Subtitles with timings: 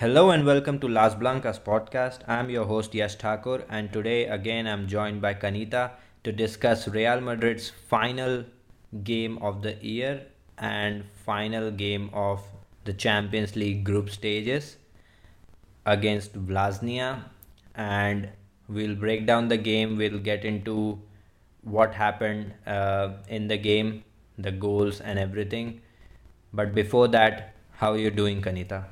[0.00, 2.20] Hello and welcome to Las Blancas podcast.
[2.28, 5.90] I'm your host Yash Thakur, and today again I'm joined by Kanita
[6.22, 8.44] to discuss Real Madrid's final
[9.02, 10.26] game of the year
[10.56, 12.44] and final game of
[12.84, 14.76] the Champions League group stages
[15.84, 17.24] against Vllaznia.
[17.74, 18.28] And
[18.68, 21.00] we'll break down the game, we'll get into
[21.62, 24.04] what happened uh, in the game,
[24.38, 25.80] the goals, and everything.
[26.52, 28.84] But before that, how are you doing, Kanita?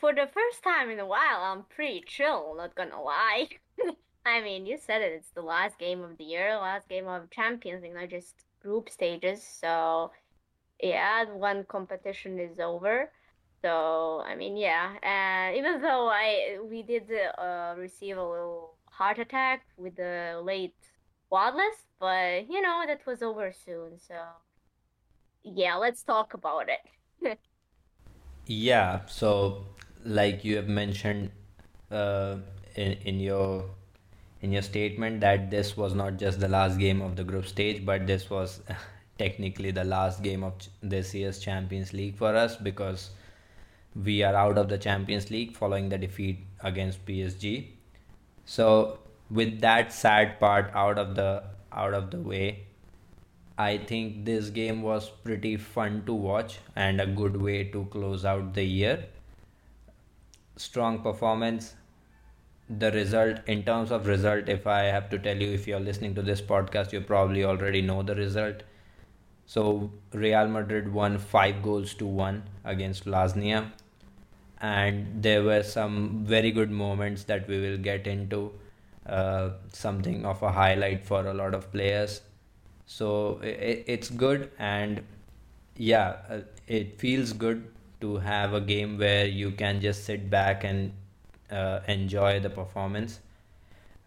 [0.00, 3.48] For the first time in a while, I'm pretty chill, not gonna lie.
[4.26, 7.30] I mean, you said it, it's the last game of the year, last game of
[7.30, 9.42] Champions League, not just group stages.
[9.42, 10.10] So,
[10.82, 13.10] yeah, one competition is over.
[13.62, 19.18] So, I mean, yeah, and even though I we did uh, receive a little heart
[19.18, 20.74] attack with the late
[21.26, 23.98] squad list, but you know, that was over soon.
[23.98, 24.14] So,
[25.44, 27.38] yeah, let's talk about it.
[28.46, 29.64] Yeah, so
[30.04, 31.30] like you have mentioned
[31.90, 32.36] uh,
[32.76, 33.64] in in your
[34.42, 37.84] in your statement that this was not just the last game of the group stage,
[37.84, 38.60] but this was
[39.18, 43.10] technically the last game of this year's Champions League for us because
[43.94, 47.68] we are out of the Champions League following the defeat against PSG.
[48.44, 48.98] So
[49.30, 51.42] with that sad part out of the
[51.72, 52.66] out of the way,
[53.58, 58.24] I think this game was pretty fun to watch and a good way to close
[58.24, 59.04] out the year.
[60.60, 61.74] Strong performance.
[62.68, 66.14] The result, in terms of result, if I have to tell you, if you're listening
[66.16, 68.62] to this podcast, you probably already know the result.
[69.46, 73.72] So Real Madrid won five goals to one against Vllaznia,
[74.60, 78.52] and there were some very good moments that we will get into.
[79.06, 82.20] Uh, something of a highlight for a lot of players
[82.86, 85.02] so it, it's good and
[85.76, 87.66] yeah uh, it feels good
[88.00, 90.92] to have a game where you can just sit back and
[91.50, 93.20] uh, enjoy the performance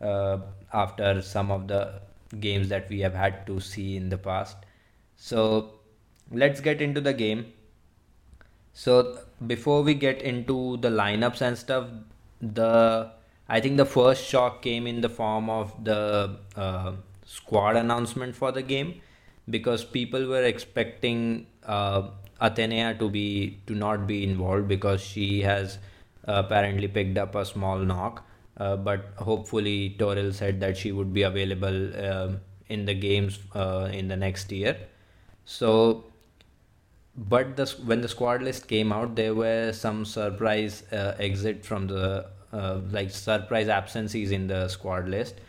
[0.01, 0.37] uh,
[0.73, 2.01] after some of the
[2.39, 4.57] games that we have had to see in the past.
[5.15, 5.73] So
[6.31, 7.53] let's get into the game.
[8.73, 11.87] So before we get into the lineups and stuff
[12.41, 13.11] the
[13.47, 16.91] i think the first shock came in the form of the uh,
[17.25, 19.01] squad announcement for the game
[19.49, 22.09] because people were expecting uh,
[22.43, 25.77] Athenea to be to not be involved because she has
[26.27, 28.25] uh, apparently picked up a small knock.
[28.57, 31.77] Uh, but hopefully, Toril said that she would be available
[32.07, 34.77] um in the games uh, in the next year.
[35.45, 36.05] So,
[37.15, 41.87] but the when the squad list came out, there were some surprise uh, exit from
[41.87, 45.41] the uh, like surprise absences in the squad list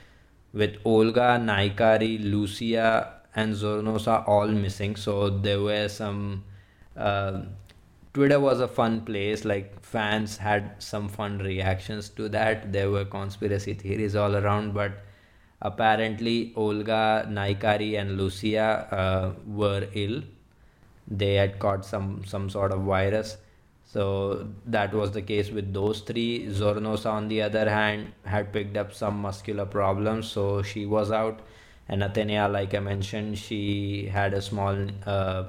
[0.53, 4.97] with Olga, Nahikari, Lucia, and Zornoza all missing.
[4.97, 6.45] So there were some.
[6.97, 7.43] Uh,
[8.13, 9.45] Twitter was a fun place.
[9.45, 12.73] Like fans had some fun reactions to that.
[12.73, 14.93] There were conspiracy theories all around, but
[15.63, 20.23] apparently Olga, Nahikari, and Lucia uh, were ill.
[21.09, 23.37] They had caught some some sort of virus
[23.95, 26.47] so that was the case with those three.
[26.49, 31.41] Zornoza, on the other hand, had picked up some muscular problems, so she was out.
[31.89, 35.45] And Athenea, like I mentioned, she had a small uh,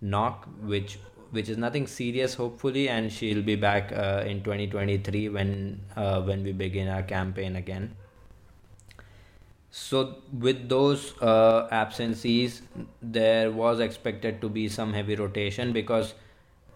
[0.00, 0.98] knock, which
[1.30, 6.42] which is nothing serious, hopefully, and she'll be back uh, in 2023 when uh, when
[6.42, 7.96] we begin our campaign again.
[9.70, 12.62] So with those uh, absences,
[13.00, 16.14] there was expected to be some heavy rotation because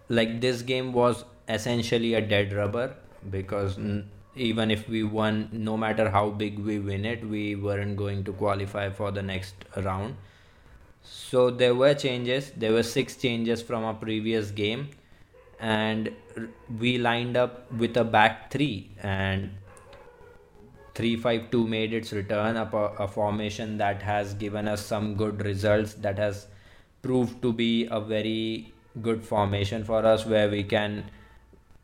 [0.07, 2.95] like this game was essentially a dead rubber
[3.29, 7.95] because n- even if we won no matter how big we win it we weren't
[7.95, 10.15] going to qualify for the next round
[11.05, 12.51] so there were changes.
[12.55, 14.89] There were six changes from a previous game.
[15.59, 16.11] And
[16.79, 18.91] we lined up with a back three.
[19.01, 19.51] And
[20.95, 25.93] 352 made its return up a, a formation that has given us some good results
[25.95, 26.47] that has
[27.01, 31.11] proved to be a very good formation for us where we can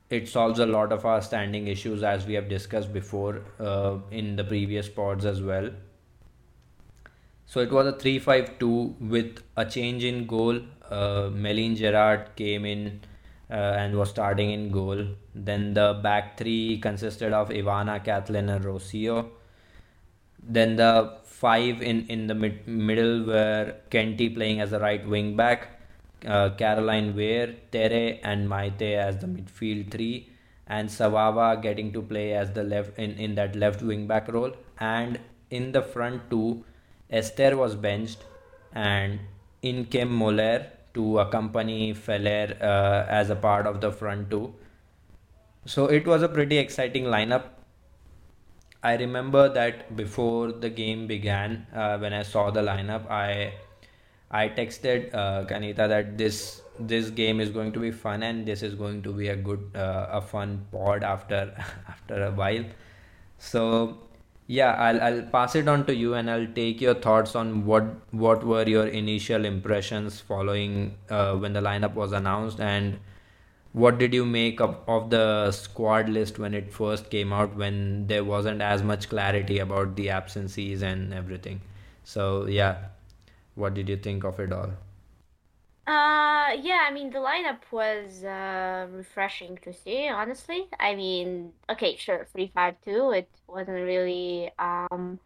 [0.09, 4.35] it solves a lot of our standing issues as we have discussed before uh, in
[4.35, 5.69] the previous pods as well
[7.51, 10.59] so it was a 3-5-2 with a change in goal.
[10.89, 13.01] Uh, Méline Gérard came in
[13.49, 15.05] uh, and was starting in goal.
[15.35, 19.27] Then the back three consisted of Ivana Kathellen and Rocio.
[20.41, 25.35] Then the five in in the mid- middle were Kenti playing as a right wing
[25.35, 25.67] back
[26.25, 30.29] uh, Caroline Weir, Tere, and Maite as the midfield three,
[30.67, 34.53] and Svava getting to play as the left in, in that left wing back role.
[34.79, 35.19] And
[35.49, 36.63] in the front two,
[37.11, 38.23] Esther was benched,
[38.73, 39.19] and
[39.61, 44.53] in came Moller to accompany Feller uh, as a part of the front two.
[45.65, 47.43] So it was a pretty exciting lineup.
[48.83, 53.53] I remember that before the game began, uh, when I saw the lineup, I
[54.31, 58.63] I texted uh, Kanita that this this game is going to be fun and this
[58.63, 61.53] is going to be a good uh, a fun pod after
[61.87, 62.65] after a while.
[63.37, 63.99] So
[64.51, 67.85] yeah, I'll I'll pass it on to you and I'll take your thoughts on what
[68.23, 70.73] what were your initial impressions following
[71.09, 72.99] uh, when the lineup was announced and
[73.83, 78.07] what did you make of, of the squad list when it first came out when
[78.07, 81.61] there wasn't as much clarity about the absences and everything?
[82.03, 82.75] So yeah,
[83.55, 84.71] what did you think of it all?
[85.91, 90.69] Uh, yeah, I mean, the lineup was uh refreshing to see, honestly.
[90.79, 95.19] I mean, okay, sure, 352, it wasn't really um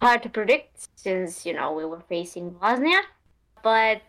[0.00, 3.00] hard to predict since, you know, we were facing Bosnia,
[3.64, 4.02] but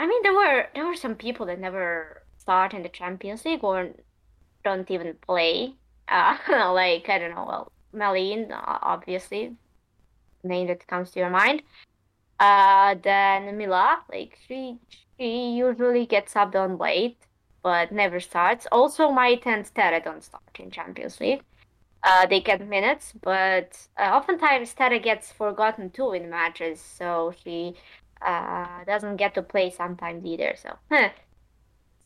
[0.00, 3.62] I mean, there were there were some people that never start in the Champions League
[3.62, 3.90] or
[4.64, 5.74] don't even play.
[6.08, 6.36] Uh,
[6.74, 9.54] like I don't know, well, Méline, uh, obviously,
[10.42, 11.62] name that comes to your mind.
[12.40, 14.78] Uh, then Mila, like she
[15.18, 17.18] she usually gets subbed on late,
[17.62, 18.66] but never starts.
[18.72, 21.42] Also, Maite and Tere don't start in Champions League.
[22.02, 27.74] Uh, they get minutes, but uh, oftentimes Tere gets forgotten too in matches, so she
[28.22, 30.54] uh, doesn't get to play sometimes either.
[30.56, 30.76] So,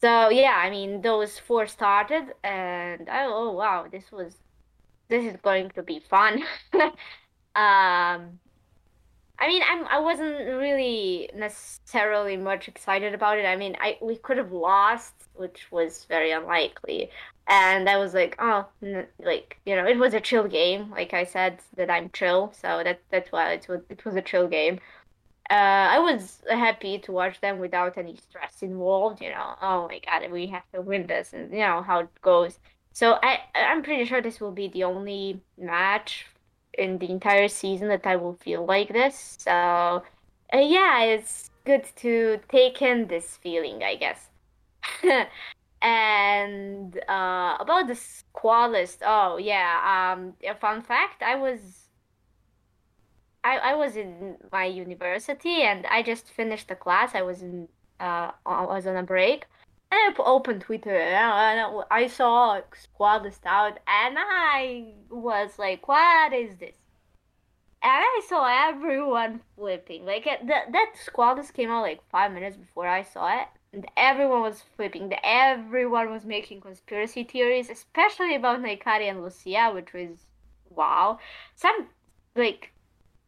[0.01, 4.37] so yeah, I mean those four started, and I, oh wow, this was
[5.09, 6.43] this is going to be fun.
[7.55, 8.39] Um,
[9.43, 13.45] I mean, I'm I wasn't really necessarily much excited about it.
[13.45, 17.11] I mean, I we could have lost, which was very unlikely.
[17.49, 20.91] And I was like, oh, n like, you know, it was a chill game.
[20.91, 24.23] Like I said that I'm chill, so that that's why it was it was a
[24.23, 24.79] chill game.
[25.51, 29.55] Uh, I was happy to watch them without any stress involved, you know.
[29.61, 32.61] Oh my God, we have to win this and you know how it goes.
[32.93, 36.27] So I I'm pretty sure this will be the only match
[36.79, 39.37] in the entire season that I will feel like this.
[39.41, 40.03] So, uh,
[40.59, 44.31] yeah, it's good to take in this feeling, I guess.
[45.83, 51.89] And uh, about the squad list, oh yeah, um, a fun fact, I was
[53.45, 57.15] I, I was in my university and I just finished the class.
[57.15, 57.69] I was in
[58.01, 59.47] uh I was on a break.
[59.93, 66.57] I opened Twitter and I saw squad list out and I was like, what is
[66.57, 66.77] this?
[67.85, 70.07] And I saw everyone flipping.
[70.07, 73.85] Like it, that that Squadus came out like five minutes before I saw it, and
[73.97, 75.13] everyone was flipping.
[75.25, 80.27] Everyone was making conspiracy theories, especially about Nahikari and Lucia, which was
[80.71, 81.19] wow.
[81.57, 81.89] Some
[82.37, 82.73] like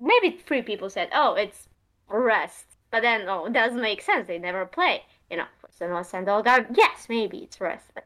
[0.00, 1.68] maybe three people said, "Oh, it's
[2.08, 4.28] rest," but then oh, it doesn't make sense.
[4.28, 5.02] They never play.
[5.34, 5.46] You know,
[5.80, 6.64] Senwa Sandalgar.
[6.76, 8.04] Yes, maybe it's rest, but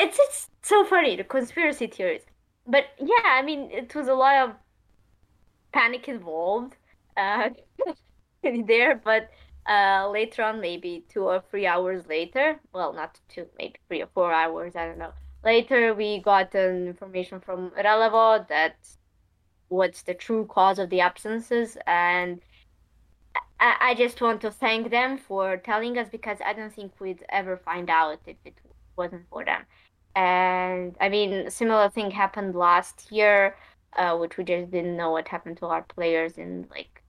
[0.00, 2.22] it's it's so funny the conspiracy theories.
[2.66, 4.54] But yeah, I mean, it was a lot of
[5.74, 6.76] panic involved
[7.18, 7.50] uh,
[8.66, 9.28] there, but
[9.68, 14.08] uh, later on, maybe two or three hours later, well, not two, maybe three or
[14.14, 15.12] four hours, I don't know.
[15.44, 18.76] Later, we got an information from Relevo that
[19.68, 22.40] what's the true cause of the absences, and
[23.64, 27.24] I, I just want to thank them for telling us because I don't think we'd
[27.30, 28.56] ever find out if it
[28.96, 29.62] wasn't for them.
[30.14, 33.56] And I mean, similar thing happened last year
[33.96, 37.02] uh, which we just didn't know what happened to our players in like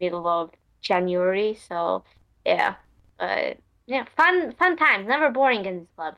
[0.00, 0.50] middle of
[0.82, 1.58] January.
[1.68, 2.04] So
[2.44, 2.74] yeah,
[3.18, 3.54] uh,
[3.86, 5.06] yeah, fun fun times.
[5.06, 6.14] Never boring in this club.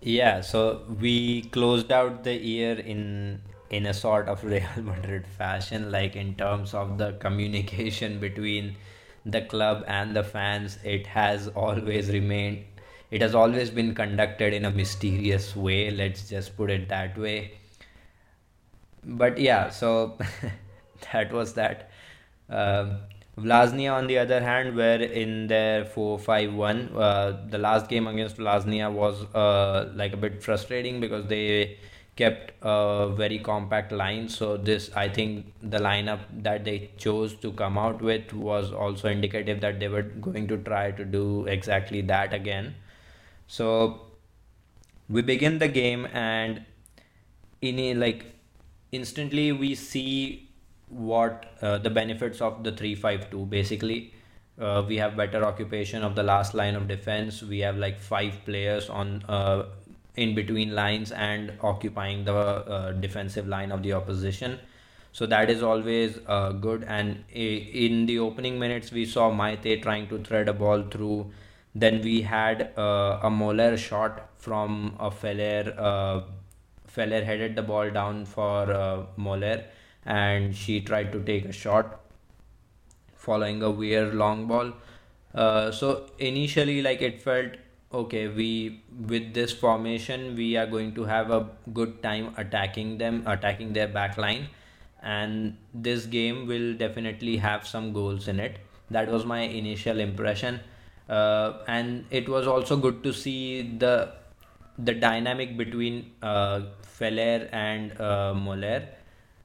[0.00, 5.90] Yeah, so we closed out the year in in a sort of Real Madrid fashion,
[5.90, 8.76] like in terms of the communication between
[9.24, 10.78] the club and the fans.
[10.84, 12.64] It has always remained,
[13.10, 15.90] it has always been conducted in a mysterious way.
[15.90, 17.52] Let's just put it that way
[19.06, 20.18] but yeah, so
[21.12, 21.90] that was that.
[22.50, 22.98] Uh,
[23.38, 26.96] Vllaznia, on the other hand, were in their 4-5-1.
[26.96, 31.78] Uh, the last game against Vllaznia was uh, like a bit frustrating because they
[32.16, 34.28] kept a very compact line.
[34.28, 39.08] So this, I think, the lineup that they chose to come out with was also
[39.08, 42.74] indicative that they were going to try to do exactly that again.
[43.46, 44.06] So
[45.08, 46.64] we begin the game and
[47.60, 48.24] in a like
[48.92, 50.48] instantly we see
[50.88, 54.14] what uh, the benefits of the 352 basically
[54.60, 58.44] uh, we have better occupation of the last line of defense we have like five
[58.44, 59.64] players on uh,
[60.16, 64.58] in between lines and occupying the uh, defensive line of the opposition
[65.12, 70.08] so that is always uh, good and in the opening minutes we saw Maite trying
[70.08, 71.30] to thread a ball through
[71.80, 75.74] Then we had uh, a Moller shot from a Feller.
[75.88, 76.20] Uh,
[76.86, 79.64] Feller headed the ball down for uh, Moller,
[80.06, 82.00] and she tried to take a shot
[83.14, 84.72] following a weird long ball.
[85.34, 87.52] Uh, so initially, like it felt
[88.02, 88.28] okay.
[88.28, 93.72] We with this formation, we are going to have a good time attacking them, attacking
[93.72, 94.48] their back line,
[95.02, 98.58] and this game will definitely have some goals in it.
[98.90, 100.60] That was my initial impression,
[101.08, 104.12] uh, and it was also good to see the
[104.78, 108.88] the dynamic between uh, Feller and uh, Moller,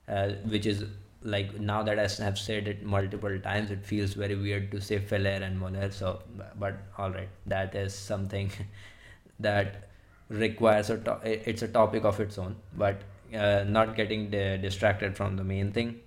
[0.08, 0.84] uh, which is
[1.24, 5.00] like now that I have said it multiple times, it feels very weird to say
[5.00, 5.92] Feller and Moller.
[5.92, 6.22] So,
[6.60, 8.52] but all right, that is something
[9.40, 9.90] that
[10.30, 12.56] requires a to- it's a topic of its own.
[12.76, 13.02] But
[13.34, 16.00] uh, not getting di- distracted from the main thing.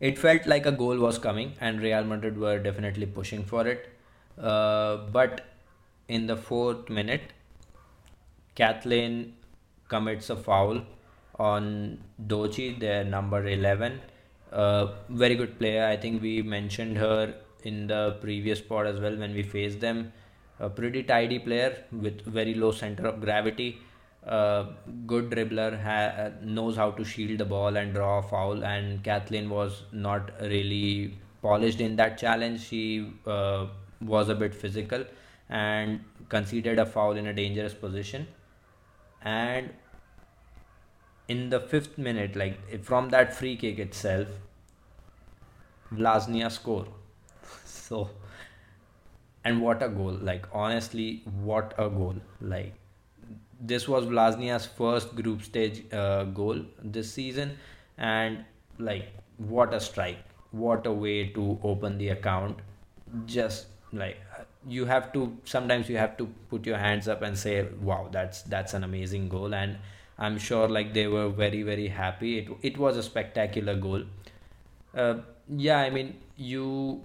[0.00, 3.88] It felt like a goal was coming, and Real Madrid were definitely pushing for it.
[4.40, 5.44] Uh, but
[6.08, 7.32] in the fourth minute,
[8.56, 9.32] Kathellen
[9.88, 10.82] commits a foul
[11.38, 14.00] on Dochi, their number 11.
[14.52, 15.86] Uh, very good player.
[15.86, 20.12] I think we mentioned her in the previous pod as well when we faced them.
[20.60, 23.78] A pretty tidy player with very low center of gravity.
[24.26, 24.66] Uh,
[25.06, 28.64] good dribbler, ha- knows how to shield the ball and draw a foul.
[28.64, 32.66] And Kathellen was not really polished in that challenge.
[32.66, 33.66] She uh,
[34.00, 35.04] was a bit physical
[35.48, 38.26] and conceded a foul in a dangerous position.
[39.22, 39.70] And
[41.28, 44.28] in the fifth minute, like from that free kick itself,
[45.92, 46.86] Vllaznia score.
[47.64, 48.10] So,
[49.44, 50.12] and what a goal!
[50.30, 52.16] Like honestly, what a goal!
[52.40, 52.74] Like
[53.60, 57.56] this was Vllaznia's first group stage uh, goal this season,
[57.96, 58.44] and
[58.78, 59.08] like
[59.38, 60.18] what a strike!
[60.50, 62.58] What a way to open the account!
[63.26, 64.20] Just like
[64.66, 68.42] you have to sometimes you have to put your hands up and say, "Wow, that's
[68.42, 69.78] that's an amazing goal!" And
[70.18, 72.38] I'm sure like they were very very happy.
[72.38, 74.02] It it was a spectacular goal.
[74.94, 77.02] Uh, yeah, I mean you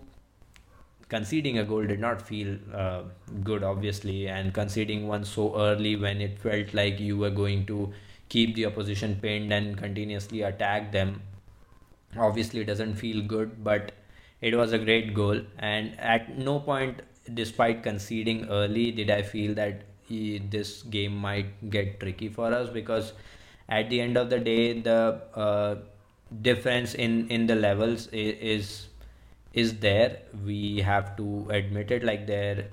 [1.10, 3.04] conceding a goal did not feel uh,
[3.44, 7.94] good, obviously, and conceding one so early when it felt like you were going to
[8.30, 11.22] keep the opposition pinned and continuously attack them
[12.18, 13.92] obviously doesn't feel good, but
[14.42, 15.42] it was a great goal.
[15.60, 17.02] And at no point,
[17.34, 19.84] despite conceding early, did I feel that
[20.40, 23.14] this game might get tricky for us because
[23.70, 25.76] at the end of the day, the uh,
[26.42, 28.88] difference in in the levels is,
[29.54, 30.18] is there.
[30.46, 32.04] We have to admit it.
[32.04, 32.68] Like there,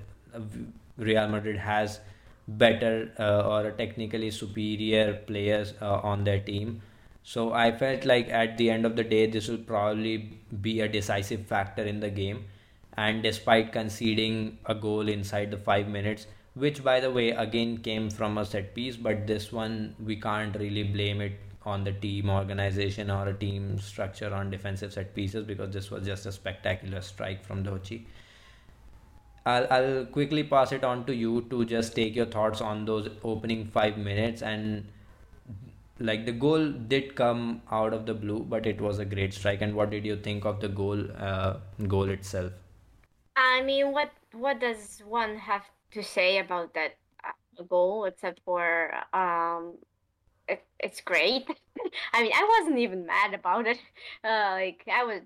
[0.96, 2.00] Real Madrid has
[2.48, 6.82] better uh, or technically superior players uh, on their team.
[7.22, 10.88] So I felt like at the end of the day, this will probably be a
[10.88, 12.44] decisive factor in the game.
[12.96, 18.10] And despite conceding a goal inside the five minutes, which by the way again came
[18.10, 22.30] from a set piece, but this one we can't really blame it on the team
[22.30, 27.00] organization or a team structure on defensive set pieces because this was just a spectacular
[27.00, 28.02] strike from Dochi.
[29.46, 33.08] I'll, I'll quickly pass it on to you to just take your thoughts on those
[33.22, 34.86] opening five minutes and
[35.98, 39.60] like the goal did come out of the blue, but it was a great strike.
[39.60, 42.52] And what did you think of the goal uh, goal itself?
[43.36, 46.92] I mean, what what does one have to say about that
[47.24, 49.74] uh, goal except for um
[50.48, 51.46] it, it's great.
[52.12, 53.78] I mean, I wasn't even mad about it.
[54.24, 55.22] Uh, like I was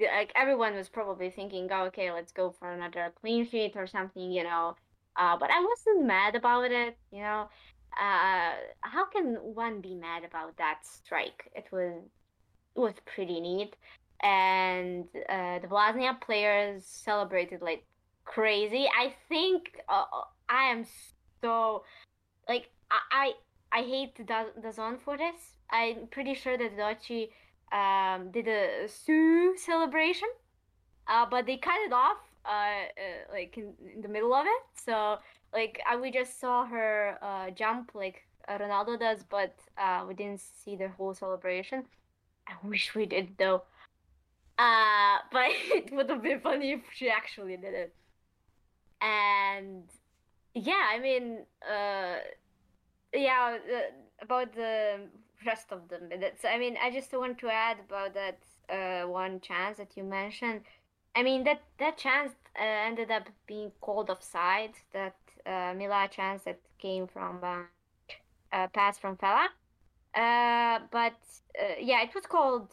[0.00, 4.30] like everyone was probably thinking, oh, okay, let's go for another clean sheet or something,
[4.32, 4.76] you know.
[5.16, 7.48] Uh, but I wasn't mad about it, you know.
[7.98, 11.50] Uh, how can one be mad about that strike?
[11.54, 12.02] It was
[12.76, 13.76] it was pretty neat,
[14.22, 17.84] and uh, the Vllaznia players celebrated like
[18.24, 18.86] crazy.
[18.86, 20.86] I think uh, uh, I am
[21.40, 21.84] so
[22.48, 23.32] like I
[23.72, 25.56] I, I hate the DAZN for this.
[25.70, 27.30] I'm pretty sure that Dochi
[27.72, 30.28] um, did a Sue celebration,
[31.08, 34.80] uh, but they cut it off uh, uh, like in, in the middle of it.
[34.84, 35.18] So
[35.52, 40.40] like I, we just saw her uh, jump like Ronaldo does, but uh, we didn't
[40.40, 41.84] see the whole celebration.
[42.46, 43.62] I wish we did though.
[44.58, 47.94] Uh, but it would have been funny if she actually did it.
[49.04, 49.84] And
[50.54, 52.16] yeah, I mean, uh,
[53.14, 53.80] yeah, uh,
[54.22, 55.00] about the
[55.46, 56.44] rest of the minutes.
[56.44, 58.38] I mean, I just want to add about that
[58.70, 60.62] uh, one chance that you mentioned.
[61.14, 64.72] I mean, that that chance uh, ended up being called offside.
[64.92, 67.64] That uh, Mila chance that came from uh,
[68.52, 69.48] a pass from Feller.
[70.14, 71.18] Uh, but
[71.60, 72.68] uh, yeah, it was called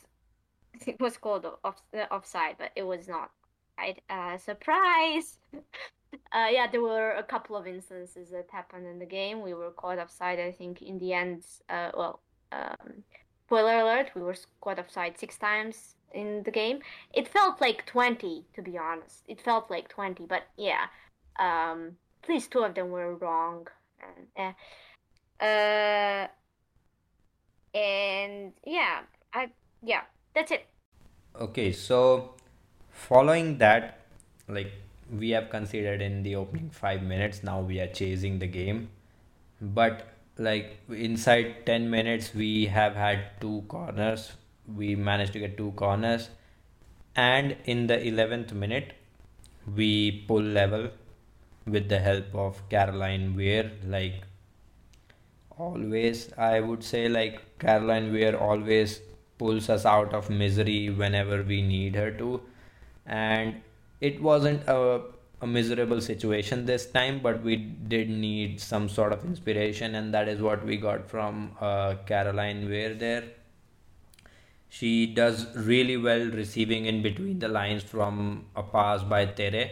[0.88, 3.32] it was called off, uh, offside, but it was not.
[3.78, 4.02] Right?
[4.10, 5.40] Uh, surprise!
[6.14, 9.42] uh, yeah, there were a couple of instances that happened in the game.
[9.42, 11.44] We were caught offside, I think, in the end.
[11.70, 12.20] Uh, well,
[12.52, 13.04] um,
[13.46, 16.80] spoiler alert, we were caught offside six times in the game.
[17.14, 19.24] It felt like 20, to be honest.
[19.28, 20.86] It felt like 20, but yeah.
[21.40, 23.68] Um, at least two of them were wrong.
[24.38, 24.56] And,
[25.42, 25.46] eh.
[25.46, 26.28] uh,
[27.78, 29.02] and yeah,
[29.34, 29.50] I
[29.84, 30.02] yeah,
[30.34, 30.66] that's it.
[31.40, 32.36] Okay, so
[32.92, 34.00] following that,
[34.48, 34.72] like
[35.12, 38.90] we have considered in the opening five minutes, now we are chasing the game.
[39.60, 44.32] But like inside 10 minutes, we have had two corners.
[44.74, 46.30] We managed to get two corners.
[47.16, 48.94] And in the 11th minute,
[49.76, 50.90] we pull level
[51.66, 53.72] with the help of Caroline Weir.
[53.86, 54.24] Like
[55.58, 59.02] always, I would say, like Caroline Weir always
[59.38, 62.42] pulls us out of misery whenever we need her to.
[63.06, 63.62] And
[64.02, 65.02] it wasn't a,
[65.42, 70.28] a miserable situation this time, but we did need some sort of inspiration, and that
[70.28, 73.24] is what we got from uh, Caroline Weir there.
[74.70, 79.72] She does really well receiving in between the lines from a pass by Tere,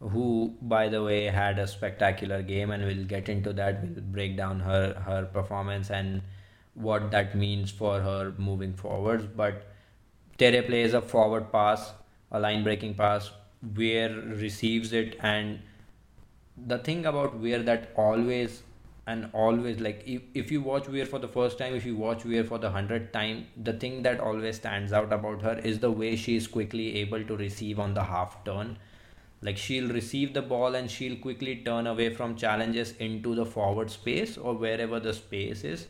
[0.00, 3.82] who, by the way, had a spectacular game, and we'll get into that.
[3.82, 6.22] We'll break down her her performance and
[6.74, 9.26] what that means for her moving forwards.
[9.26, 9.66] But
[10.38, 11.92] Tere plays a forward pass,
[12.30, 13.30] a line breaking pass,
[13.62, 15.60] Weir receives it, and
[16.66, 18.62] the thing about Weir that always
[19.06, 22.24] and always like if, if you watch Weir for the first time, if you watch
[22.24, 25.90] Weir for the hundredth time, the thing that always stands out about her is the
[25.90, 28.78] way she is quickly able to receive on the half turn.
[29.40, 33.90] Like she'll receive the ball and she'll quickly turn away from challenges into the forward
[33.90, 35.88] space or wherever the space is.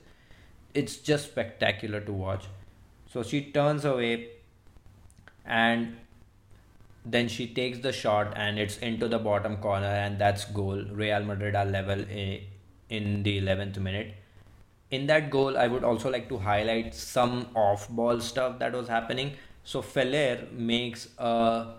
[0.73, 2.47] It's just spectacular to watch.
[3.13, 4.31] So she turns away
[5.45, 5.99] and
[7.05, 10.85] then she takes the shot and it's into the bottom corner and that's goal.
[10.91, 12.05] Real Madrid are level
[12.89, 14.15] in the 11th minute.
[14.91, 19.33] In that goal, I would also like to highlight some off-ball stuff that was happening.
[19.65, 21.75] So Feller makes a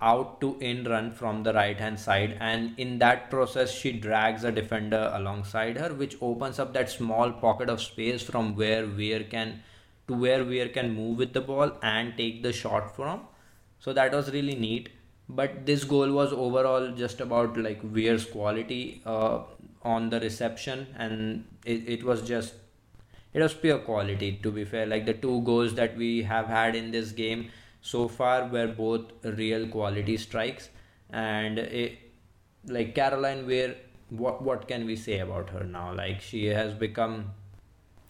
[0.00, 4.44] out to in run from the right hand side and in that process she drags
[4.44, 9.24] a defender alongside her which opens up that small pocket of space from where Weir
[9.24, 9.62] can
[10.06, 13.22] to where Weir can move with the ball and take the shot from
[13.78, 14.90] so that was really neat.
[15.28, 19.40] But this goal was overall just about like Weir's quality uh,
[19.82, 20.86] on the reception.
[20.96, 22.54] And it, it was just
[23.34, 24.86] it was pure quality to be fair.
[24.86, 29.12] Like the two goals that we have had in this game so far were both
[29.24, 30.68] real quality strikes.
[31.10, 31.98] And it,
[32.66, 33.76] like Caroline Weir
[34.10, 35.92] what what can we say about her now?
[35.92, 37.32] Like she has become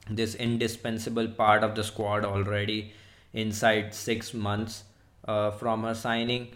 [0.08, 2.92] this indispensable part of the squad already
[3.32, 4.84] inside 6 months
[5.26, 6.48] uh, from her signing,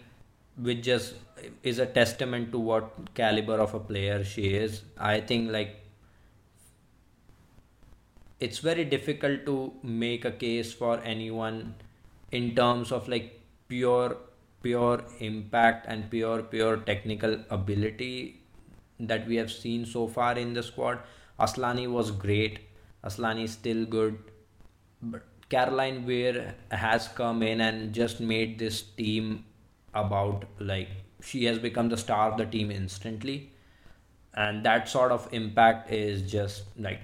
[0.57, 1.15] which just
[1.63, 4.81] is a testament to what caliber of a player she is.
[4.97, 5.77] I think like
[8.39, 11.75] it's very difficult to make a case for anyone
[12.31, 14.17] in terms of like pure
[14.63, 18.41] pure impact and pure pure technical ability
[18.99, 20.99] that we have seen so far in the squad.
[21.39, 22.59] Asllani was great.
[23.03, 24.17] Asllani is still good,
[25.01, 29.45] but Caroline Weir has come in and just made this team
[29.93, 30.89] about like
[31.21, 33.51] she has become the star of the team instantly.
[34.33, 37.01] And that sort of impact is just like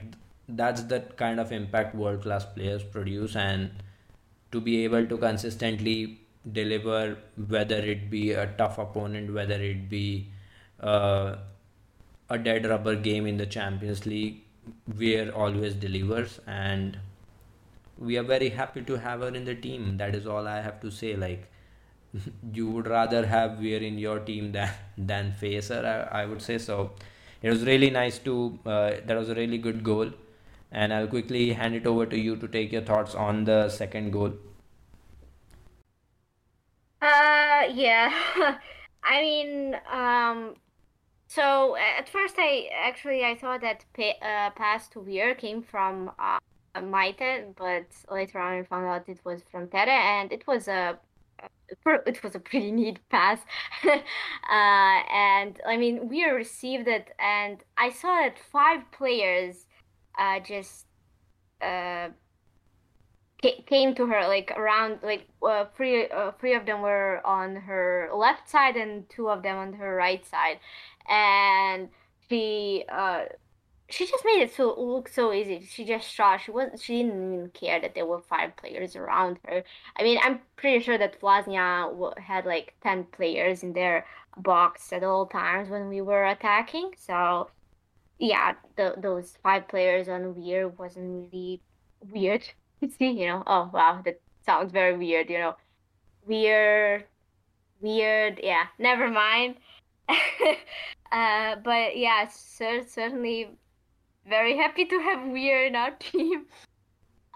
[0.48, 3.36] that's the kind of impact world class players produce.
[3.36, 3.72] And
[4.54, 10.30] to be able to consistently deliver whether it be a tough opponent whether it be
[10.80, 11.36] uh,
[12.30, 14.42] a dead rubber game in the champions league
[14.98, 16.40] Weir always delivers.
[16.48, 17.00] And
[18.00, 19.98] we are very happy to have her in the team.
[19.98, 21.16] That is all I have to say.
[21.16, 21.50] Like,
[22.54, 25.84] you would rather have Weir in your team than than face her.
[26.12, 26.92] I, I would say so.
[27.42, 28.60] It was really nice to.
[28.66, 30.12] Uh, that was a really good goal,
[30.72, 34.12] and I'll quickly hand it over to you to take your thoughts on the second
[34.12, 34.34] goal.
[37.02, 38.12] Uh, yeah.
[39.04, 40.56] I mean, um,
[41.28, 46.12] so at first I actually I thought that pa- uh, pass to Weir came from
[46.20, 46.40] uh,
[46.82, 51.00] Maite, but later on I found out it was from Tere, and it was a
[51.86, 53.40] it was a pretty neat pass.
[53.84, 53.98] uh,
[54.50, 59.66] and I mean, we received it, and I saw that five players
[60.18, 60.86] uh, just
[61.62, 62.10] uh,
[63.42, 68.10] came to her like around like uh, three uh, three of them were on her
[68.13, 70.60] left side and two of them on her right side,
[71.10, 71.90] and
[72.30, 73.26] she uh,
[73.89, 75.65] she just made it so look so easy.
[75.65, 76.41] She just shot.
[76.41, 79.63] She was she didn't even care that there were five players around her.
[79.97, 84.06] I mean, I'm pretty sure that Vllaznia had like 10 players in their
[84.38, 86.91] box at all times when we were attacking.
[86.97, 87.50] So,
[88.19, 91.62] yeah, the those five players on Weir wasn't really
[92.12, 92.43] weird.
[92.97, 95.56] See, you know, oh wow, that sounds very weird, you know.
[96.26, 97.06] Weird,
[97.80, 99.56] weird, yeah, never mind.
[101.12, 103.50] Uh, but yeah, cer certainly
[104.28, 106.46] very happy to have Weir in our team.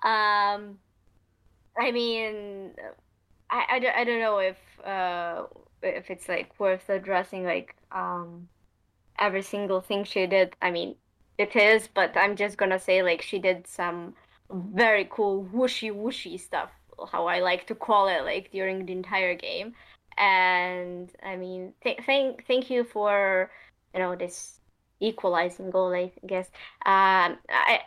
[0.03, 0.79] Um,
[1.77, 2.71] I mean,
[3.49, 5.43] I, I, don't, I don't know if uh
[5.83, 8.47] if it's like worth addressing like um
[9.19, 10.55] every single thing she did.
[10.61, 10.95] I mean,
[11.37, 14.15] it is, but I'm just gonna say like she did some
[14.51, 16.71] very cool whooshy whooshy stuff,
[17.11, 19.73] how I like to call it, like during the entire game.
[20.17, 23.51] And I mean, th thank thank you for
[23.93, 24.60] you know this
[25.01, 26.47] equalizing goal, I guess.
[26.85, 27.81] Um, I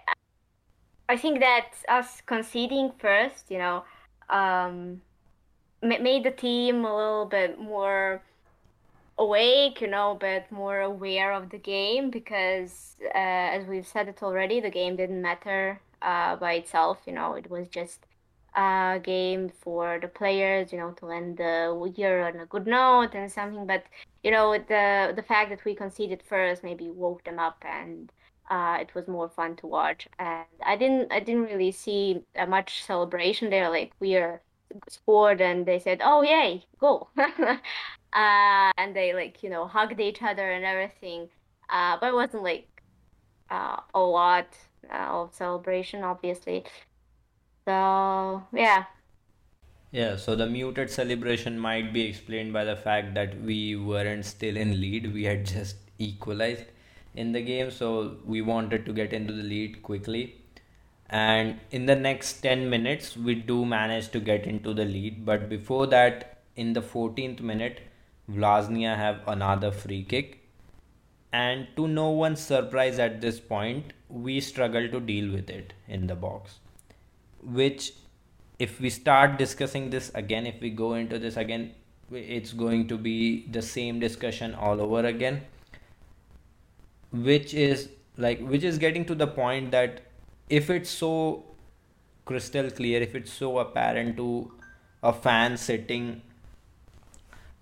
[1.08, 3.84] I think that us conceding first, you know,
[4.30, 5.02] um,
[5.82, 8.22] made the team a little bit more
[9.18, 13.18] awake, you know, a bit more aware of the game because, uh,
[13.56, 16.98] as we've said it already, the game didn't matter uh, by itself.
[17.06, 18.06] You know, it was just
[18.54, 23.14] a game for the players, you know, to end the year on a good note
[23.14, 23.66] and something.
[23.66, 23.84] But
[24.22, 28.10] you know, the the fact that we conceded first maybe woke them up and.
[28.50, 31.10] Uh, it was more fun to watch, and I didn't.
[31.10, 33.70] I didn't really see uh, much celebration there.
[33.70, 34.42] Like we are
[34.88, 37.56] scored, and they said, "Oh yay, goal!" uh,
[38.12, 41.30] and they like you know hugged each other and everything.
[41.70, 42.68] Uh, but it wasn't like
[43.50, 44.46] uh, a lot
[44.92, 46.64] uh, of celebration, obviously.
[47.66, 48.84] So yeah,
[49.92, 54.56] Yeah, so the muted celebration might be explained by the fact that we weren't still
[54.56, 55.12] in lead.
[55.14, 56.64] We had just equalized
[57.14, 60.36] in the game, so we wanted to get into the lead quickly.
[61.08, 65.24] And in the next 10 minutes, we do manage to get into the lead.
[65.24, 67.80] But before that, in the 14th minute,
[68.30, 70.40] Vllaznia have another free kick.
[71.32, 76.06] And to no one's surprise at this point, we struggle to deal with it in
[76.06, 76.58] the box
[77.44, 77.92] which
[78.58, 81.72] if we start discussing this again if we go into this again
[82.12, 85.42] it's going to be the same discussion all over again
[87.12, 90.02] which is like which is getting to the point that
[90.48, 91.44] if it's so
[92.24, 94.50] crystal clear if it's so apparent to
[95.02, 96.22] a fan sitting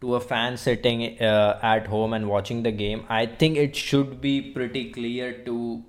[0.01, 4.21] to a fan sitting uh, at home and watching the game i think it should
[4.21, 5.83] be pretty clear to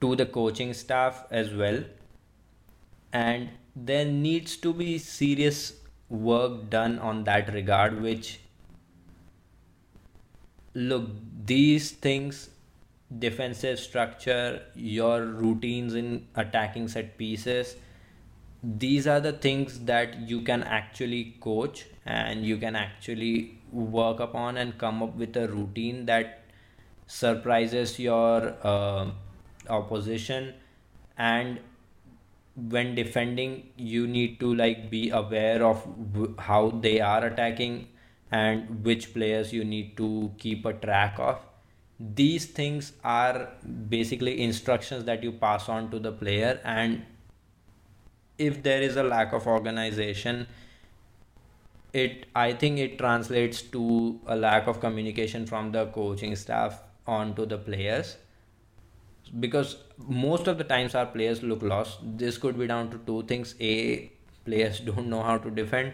[0.00, 1.82] to the coaching staff as well
[3.16, 5.62] and there needs to be serious
[6.08, 8.40] work done on that regard which
[10.74, 11.08] look
[11.50, 12.48] these things
[13.24, 16.08] defensive structure your routines in
[16.44, 17.76] attacking set pieces
[18.62, 24.56] these are the things that you can actually coach and you can actually work upon
[24.56, 26.42] and come up with a routine that
[27.06, 29.06] surprises your uh,
[29.68, 30.52] opposition
[31.16, 31.60] and
[32.56, 37.88] when defending you need to like be aware of w- how they are attacking
[38.30, 41.38] and which players you need to keep a track of.
[41.98, 43.50] These things are
[43.88, 47.04] basically instructions that you pass on to the player and
[48.38, 50.46] if there is a lack of organization
[51.92, 57.46] it i think it translates to a lack of communication from the coaching staff onto
[57.46, 58.16] the players
[59.28, 61.98] because most of the times our players look lost.
[62.02, 63.54] This could be down to two things.
[63.60, 64.10] A
[64.44, 65.92] players don't know how to defend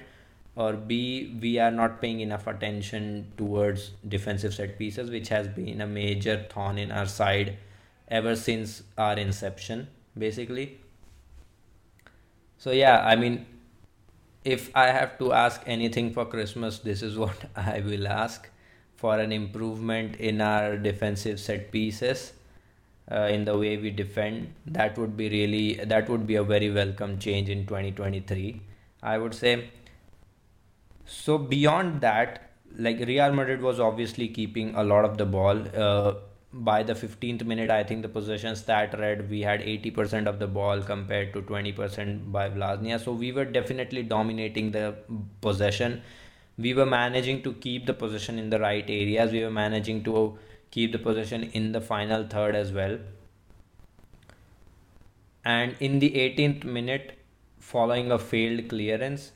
[0.54, 5.80] or b we are not paying enough attention towards defensive set pieces which has been
[5.80, 7.56] a major thorn in our side
[8.08, 10.78] ever since our inception basically.
[12.58, 13.46] So yeah i mean
[14.44, 18.48] if i have to ask anything for christmas this is what i will ask
[18.96, 22.32] for an improvement in our defensive set pieces
[23.10, 26.70] uh, in the way we defend that would be really that would be a very
[26.70, 28.60] welcome change in 2023
[29.02, 29.70] i would say
[31.04, 35.62] so beyond that like real madrid was obviously keeping a lot of the ball.
[35.76, 36.14] Uh,
[36.54, 40.46] by the 15th minute i think the possession stat read we had 80% of the
[40.46, 43.02] ball compared to 20% by Vllaznia.
[43.02, 44.94] So we were definitely dominating the
[45.40, 46.02] possession.
[46.58, 49.32] We were managing to keep the possession in the right areas.
[49.32, 50.38] We were managing to
[50.72, 52.98] keep the possession in the final third as well.
[55.44, 57.18] And in the 18th minute,
[57.58, 59.32] following a failed clearance,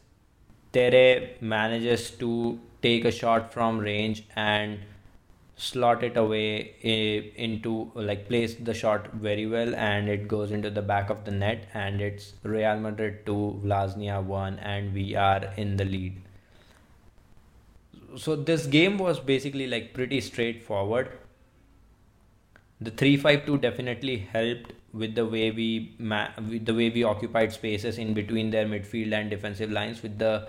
[0.72, 4.81] Tere manages to take a shot from range and
[5.57, 10.68] slot it away eh, into like place the shot very well and it goes into
[10.68, 15.51] the back of the net and it's Real Madrid 2 Vllaznia 1 and we are
[15.57, 16.20] in the lead
[18.16, 21.09] so this game was basically like pretty straightforward
[22.81, 27.99] the 352 definitely helped with the way we ma- with the way we occupied spaces
[27.99, 30.49] in between their midfield and defensive lines with the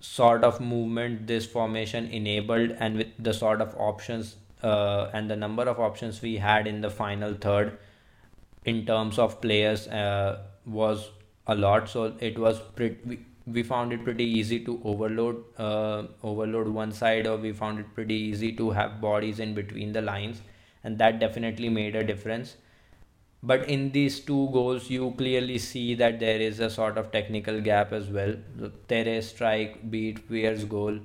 [0.00, 5.36] sort of movement this formation enabled and with the sort of options uh, and the
[5.36, 7.78] number of options we had in the final third
[8.64, 11.10] in terms of players uh, was
[11.46, 11.88] a lot.
[11.88, 16.92] So it was pretty we, we found it pretty easy to overload uh, overload one
[16.92, 20.40] side or we found it pretty easy to have bodies in between the lines
[20.84, 22.56] and that definitely made a difference.
[23.42, 27.60] But in these two goals you clearly see that there is a sort of technical
[27.60, 28.36] gap as well.
[28.56, 31.00] The Tere's strike beat Weir's goal.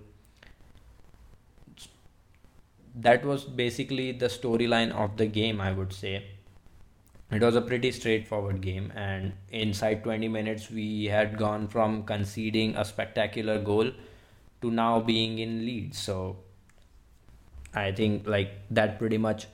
[2.95, 6.25] That was basically the storyline of the game i would say.
[7.31, 12.75] It was a pretty straightforward game and inside 20 minutes we had gone from conceding
[12.75, 13.91] a spectacular goal
[14.61, 15.93] to now being in lead.
[15.95, 16.37] So
[17.73, 19.47] i think like that pretty much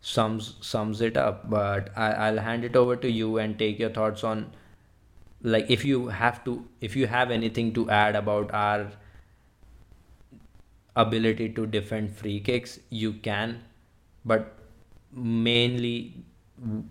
[0.00, 3.90] sums sums it up but I, i'll hand it over to you and take your
[3.90, 4.50] thoughts on
[5.42, 8.90] like if you have to if you have anything to add about our
[10.96, 13.62] ability to defend free kicks you can
[14.24, 14.56] but
[15.12, 16.24] mainly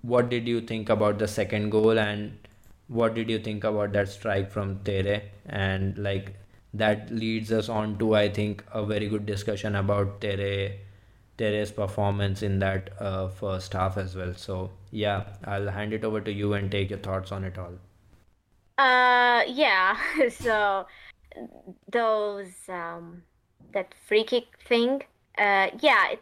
[0.02, 2.48] what did you think about the second goal and
[2.88, 6.34] what did you think about that strike from Tere and like
[6.74, 10.80] that leads us on to I think a very good discussion about Tere
[11.40, 14.34] Tere's performance in that uh, first half as well.
[14.36, 17.74] So yeah, I'll hand it over to you and take your thoughts on it all.
[18.78, 19.98] Uh, yeah.
[20.30, 20.86] So
[21.92, 23.24] those um
[23.74, 25.02] that free kick thing.
[25.38, 26.12] Uh, yeah.
[26.12, 26.22] It,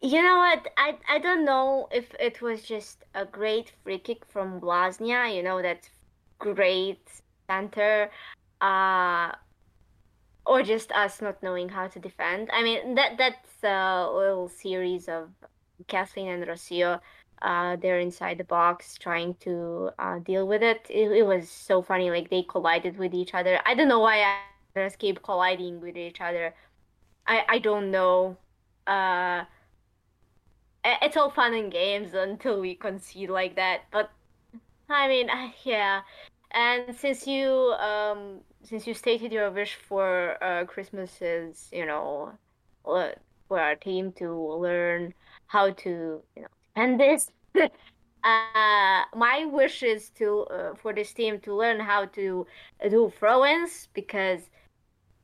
[0.00, 0.68] you know what?
[0.76, 5.34] I I don't know if it was just a great free kick from Vllaznia.
[5.34, 5.88] You know that
[6.38, 7.06] great
[7.48, 8.10] center.
[8.60, 9.32] Uh,
[10.46, 12.50] or just us not knowing how to defend.
[12.52, 15.30] I mean that that's a little series of
[15.88, 17.00] Kathellen and Rocio.
[17.42, 20.86] Uh, they're inside the box trying to uh, deal with it.
[20.88, 21.10] it.
[21.10, 22.10] It was so funny.
[22.10, 23.60] Like they collided with each other.
[23.66, 26.54] I don't know why actors keep colliding with each other.
[27.26, 28.36] I I don't know.
[28.86, 29.44] Uh,
[30.84, 33.82] it's all fun and games until we concede like that.
[33.90, 34.10] But
[34.88, 35.28] I mean,
[35.64, 36.02] yeah.
[36.52, 42.32] And since you um since you stated your wish for uh, Christmas is, you know,
[42.84, 45.14] for our team to learn
[45.46, 47.30] how to, you know, defend this.
[48.24, 52.46] uh, my wish is to uh, for this team to learn how to
[52.88, 54.40] do throw-ins because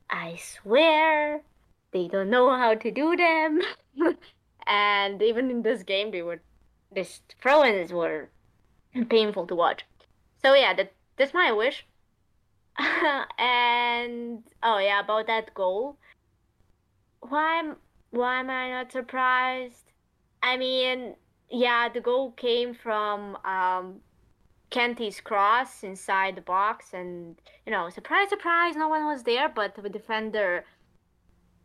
[0.09, 1.41] I swear
[1.91, 3.61] they don't know how to do them.
[4.67, 6.41] and even in this game, they were
[6.91, 8.29] this throw-ins were
[9.09, 9.85] painful to watch.
[10.41, 11.85] So yeah, that that's my wish.
[13.37, 15.97] and oh yeah, about that goal.
[17.21, 17.75] Why am
[18.11, 19.91] why am I not surprised?
[20.41, 21.15] I mean,
[21.49, 23.99] yeah, the goal came from um
[24.71, 29.75] Kenti's cross inside the box, and you know, surprise, surprise, no one was there, but
[29.75, 30.63] the defender,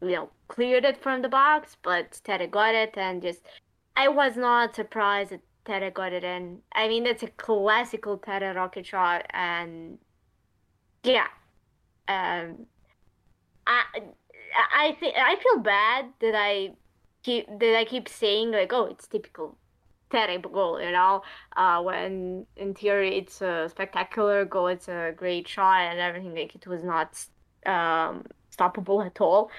[0.03, 3.42] you know, cleared it from the box, but Tere got it, and just
[3.96, 6.59] I was not surprised that Tere got it in.
[6.72, 9.98] I mean, it's a classical Tere rocket shot, and
[11.05, 11.27] yeah.
[12.09, 12.67] Um,
[13.67, 13.83] I
[14.77, 16.73] I think I feel bad that I
[17.23, 19.57] keep that I keep saying like, oh, it's typical
[20.11, 21.23] terrible goal, you know.
[21.57, 26.35] Uh, when in theory it's a spectacular goal, it's a great shot and everything.
[26.35, 27.09] Like it was not
[27.67, 28.25] um,
[28.57, 29.51] stoppable at all.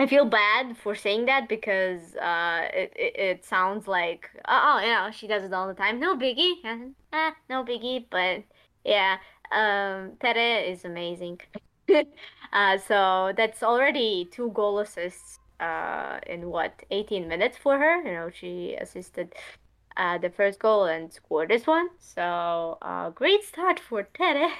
[0.00, 4.80] I feel bad for saying that because uh, it, it, it sounds like oh, oh
[4.80, 5.98] you know she does it all the time.
[5.98, 6.54] No biggie,
[7.12, 8.06] eh, no biggie.
[8.10, 8.44] But
[8.84, 9.16] yeah,
[9.52, 11.40] um, Tere is amazing.
[12.52, 17.96] uh, so that's already two goal assists uh, in what 18 minutes for her.
[18.02, 19.34] You know, she assisted
[19.96, 21.88] uh, the first goal and scored this one.
[21.98, 24.50] So uh, great start for Tere.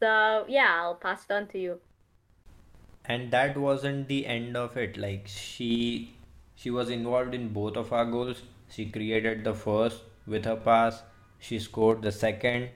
[0.00, 1.80] So yeah, I'll pass it on to you.
[3.06, 4.98] And that wasn't the end of it.
[4.98, 6.14] Like she
[6.56, 8.42] she was involved in both of our goals.
[8.68, 11.02] She created the first with her pass.
[11.38, 12.70] She scored the second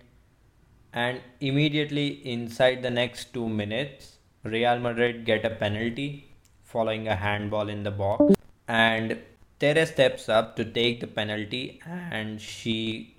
[0.93, 6.29] and immediately inside the next two minutes, Real Madrid get a penalty
[6.65, 8.35] following a handball in the box,
[8.67, 9.19] and
[9.61, 13.17] Tere steps up to take the penalty, and she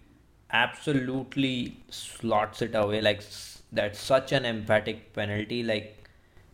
[0.51, 3.21] absolutely slots it away like
[3.71, 5.95] that's such an emphatic penalty like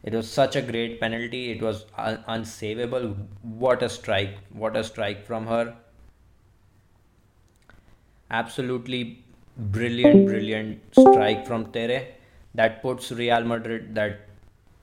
[0.03, 1.51] It was such a great penalty.
[1.51, 3.05] It was un- unsavable.
[3.63, 4.37] What a strike!
[4.63, 5.75] What a strike from her.
[8.29, 9.24] Absolutely
[9.57, 12.07] brilliant, brilliant strike from Tere
[12.53, 14.21] that puts Real Madrid that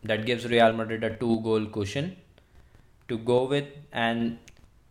[0.04, 2.16] that gives Real Madrid a two goal cushion
[3.08, 3.66] to go with.
[3.92, 4.38] And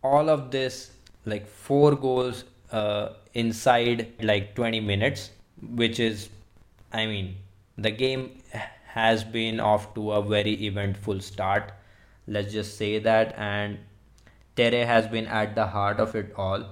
[0.02, 0.92] all of this
[1.24, 5.30] like four goals uh, inside like 20 minutes
[5.74, 6.28] which is
[6.92, 7.36] I mean
[7.78, 8.42] the game
[8.86, 11.72] has been off to a very eventful start.
[12.26, 13.34] Let's just say that.
[13.38, 13.78] And
[14.56, 16.66] Tere has been at the heart of it all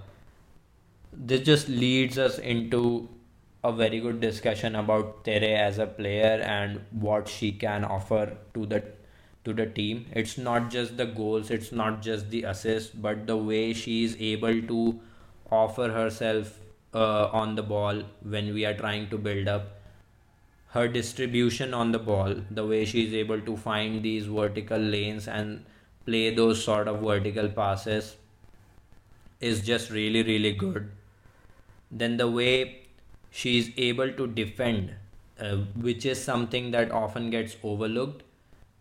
[1.12, 3.09] this just leads us into
[3.62, 8.66] a very good discussion about Tere as a player and what she can offer to
[8.66, 8.83] the
[9.44, 10.07] to the team.
[10.12, 14.16] It's not just the goals, it's not just the assists, but the way she is
[14.20, 15.01] able to
[15.51, 16.59] offer herself
[16.94, 19.77] uh, on the ball when we are trying to build up.
[20.68, 25.27] Her distribution on the ball, the way she is able to find these vertical lanes
[25.27, 25.64] and
[26.07, 28.16] play those sort of vertical passes
[29.40, 30.90] is just really, really good
[31.90, 32.83] then the way
[33.31, 34.94] she is able to defend,
[35.38, 38.22] uh, which is something that often gets overlooked.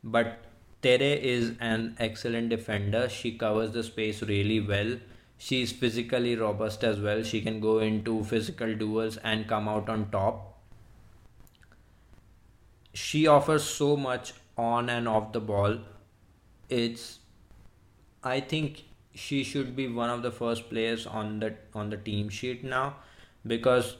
[0.03, 0.39] But
[0.81, 3.09] Tere is an excellent defender.
[3.09, 4.97] She covers the space really well.
[5.37, 7.23] She is physically robust as well.
[7.23, 10.57] She can go into physical duels and come out on top.
[12.93, 15.77] She offers so much on and off the ball.
[16.69, 17.19] It's
[18.23, 18.83] I think
[19.19, 22.85] she should be one of the first players on the on the team sheet now
[23.53, 23.97] because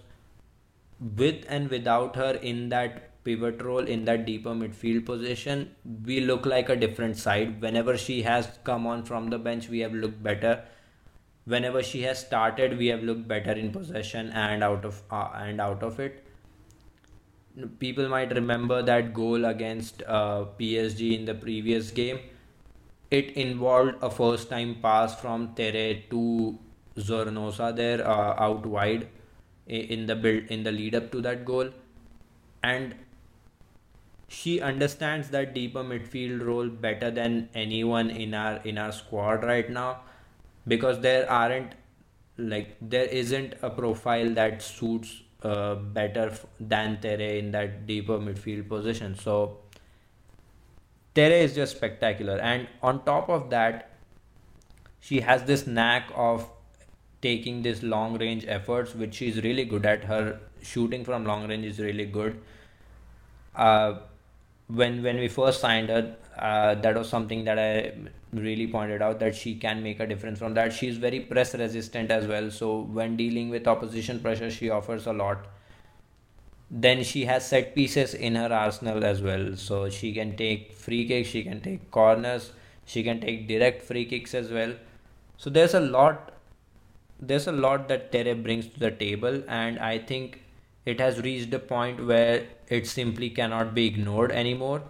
[1.21, 5.63] with and without her in that pivot role in that deeper midfield position
[6.05, 7.61] we look like a different side.
[7.61, 10.63] Whenever she has come on from the bench we have looked better.
[11.45, 15.59] Whenever she has started we have looked better in possession and out of uh, and
[15.59, 16.25] out of it.
[17.79, 22.19] People might remember that goal against uh, PSG in the previous game
[23.11, 26.57] it involved a first time pass from Tere to
[26.97, 29.07] Zornoza there uh, out wide
[29.67, 31.69] in the build in the lead up to that goal.
[32.63, 32.95] And
[34.27, 39.69] she understands that deeper midfield role better than anyone in our in our squad right
[39.69, 40.01] now
[40.67, 41.73] because there aren't
[42.37, 48.69] like there isn't a profile that suits uh, better than Tere in that deeper midfield
[48.69, 49.15] position.
[49.15, 49.57] So
[51.19, 52.37] Tere is just spectacular.
[52.37, 53.89] And on top of that
[54.99, 56.49] she has this knack of
[57.21, 60.05] taking this long range efforts which she's really good at.
[60.05, 62.39] Her shooting from long range is really good.
[63.55, 63.99] Uh,
[64.67, 67.91] when when we first signed her uh, that was something that i
[68.31, 70.71] really pointed out that she can make a difference from that.
[70.71, 72.51] She's very press resistant as well.
[72.51, 75.47] So when dealing with opposition pressure she offers a lot
[76.71, 81.07] then she has set pieces in her arsenal as well so she can take free
[81.07, 82.51] kicks she can take corners
[82.85, 84.73] she can take direct free kicks as well
[85.37, 86.31] so there's a lot
[87.21, 90.41] there's a lot that Tere brings to the table, and I think
[90.85, 94.81] it has reached a point where it simply cannot be ignored anymore.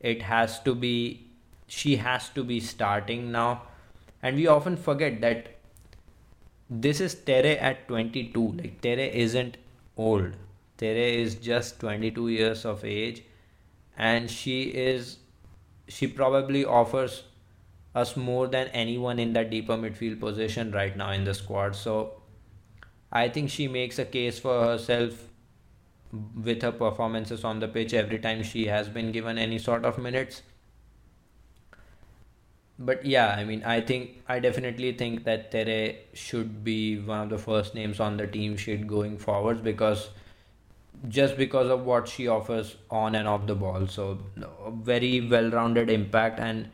[0.00, 1.26] It has to be,
[1.66, 3.62] she has to be starting now.
[4.22, 5.58] And we often forget that
[6.70, 8.52] this is Tere at 22.
[8.52, 9.58] Like, Tere isn't
[9.96, 10.32] old,
[10.78, 13.22] Tere is just 22 years of age,
[13.96, 15.18] and she is,
[15.88, 17.24] she probably offers
[17.94, 21.74] us more than anyone in that deeper midfield position right now in the squad.
[21.74, 22.22] So
[23.10, 25.28] I think she makes a case for herself
[26.42, 29.98] with her performances on the pitch every time she has been given any sort of
[29.98, 30.42] minutes.
[32.78, 37.28] But yeah, I mean, I think I definitely think that Tere should be one of
[37.30, 40.10] the first names on the team sheet going forwards because
[41.08, 43.86] just because of what she offers on and off the ball.
[43.86, 44.18] So,
[44.82, 46.70] very well rounded impact and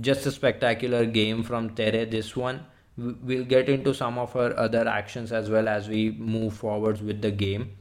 [0.00, 2.04] just a spectacular game from Tere.
[2.06, 2.64] This one,
[2.96, 7.22] we'll get into some of her other actions as well as we move forwards with
[7.22, 7.76] the game.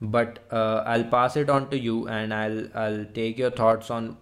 [0.00, 4.16] But uh, I'll pass it on to you, and I'll I'll take your thoughts on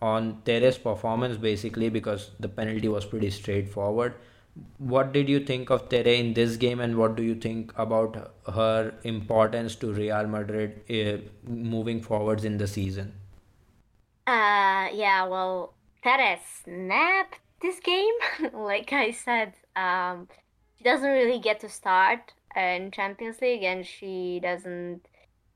[0.00, 4.14] on Tere's performance basically because the penalty was pretty straightforward.
[4.78, 8.32] What did you think of Tere in this game, and what do you think about
[8.52, 13.12] her importance to Real Madrid uh, moving forwards in the season?
[14.26, 18.14] Uh, yeah, well, Perez snapped this game.
[18.52, 20.28] like I said, um,
[20.76, 25.06] she doesn't really get to start in Champions League, and she doesn't.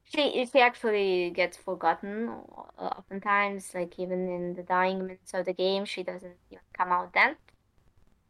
[0.04, 2.28] She she actually gets forgotten
[2.78, 3.74] oftentimes.
[3.74, 7.36] Like even in the dying minutes of the game, she doesn't even come out then.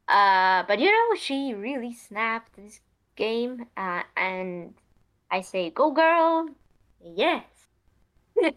[0.08, 2.80] Uh, but you know, she really snapped this
[3.16, 4.74] game, uh, and
[5.30, 6.48] I say, "Go, girl!"
[7.00, 7.44] Yes.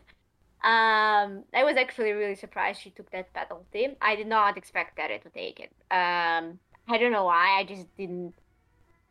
[0.64, 3.95] Um, I was actually really surprised she took that penalty.
[4.02, 5.72] I did not expect Tere to take it.
[5.91, 7.60] Um, I don't know why.
[7.60, 8.34] I just didn't.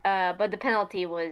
[0.05, 1.31] Uh, but the penalty was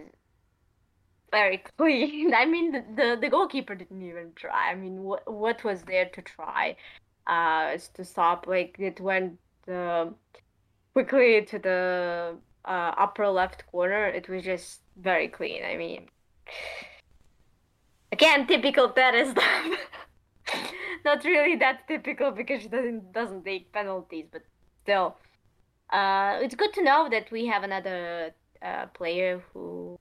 [1.30, 2.34] very clean.
[2.34, 4.70] I mean, the, the, the goalkeeper didn't even try.
[4.70, 6.76] I mean, what what was there to try?
[7.26, 8.46] Uh, to stop.
[8.46, 9.38] Like it went
[9.70, 10.06] uh,
[10.96, 14.06] quickly to the uh, upper left corner.
[14.06, 15.62] It was just very clean.
[15.62, 16.08] I mean,
[18.12, 19.66] again, typical Tere stuff.
[21.04, 24.40] Not really that typical because she doesn't doesn't take penalties, but
[24.84, 25.18] still,
[25.92, 28.32] uh, it's good to know that we have another
[28.62, 29.98] uh, player who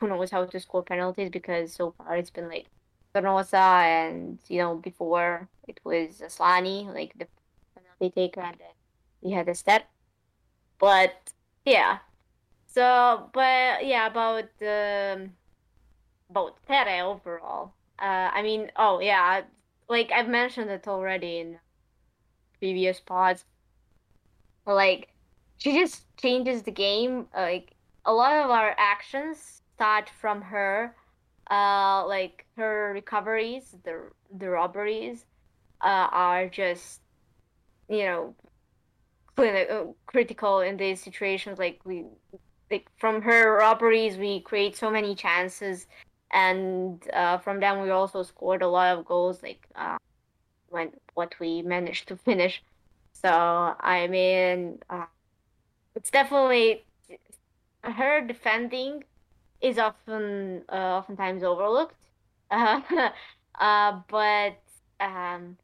[0.00, 2.66] who knows how to score penalties because so far it's been like
[3.14, 7.26] Zornoza and you know before it was Asllani, like the
[7.74, 8.76] penalty taker, and then
[9.22, 9.88] we had a step.
[10.78, 11.32] But
[11.64, 11.98] yeah,
[12.66, 15.32] so but yeah about um
[16.30, 17.74] about Tere overall.
[17.98, 19.42] Uh, I mean, oh yeah,
[19.88, 21.58] like I've mentioned it already in
[22.58, 23.44] previous pods.
[24.66, 25.08] Like
[25.58, 27.28] she just changes the game.
[27.34, 30.94] Like a lot of our actions start from her.
[31.50, 35.24] Uh, like her recoveries, the the robberies,
[35.80, 37.00] uh, are just
[37.88, 38.34] you know
[39.36, 41.58] clini- uh, critical in these situations.
[41.58, 42.06] Like we
[42.70, 45.86] like from her robberies, we create so many chances,
[46.32, 49.42] and uh, from them we also scored a lot of goals.
[49.42, 49.96] Like uh,
[50.68, 52.62] when what we managed to finish.
[53.12, 55.06] So I mean, uh,
[55.94, 56.86] it's definitely
[57.82, 59.04] her defending
[59.60, 61.96] is often uh, oftentimes overlooked.
[62.50, 62.80] Uh,
[63.60, 64.60] uh, but
[65.00, 65.56] um,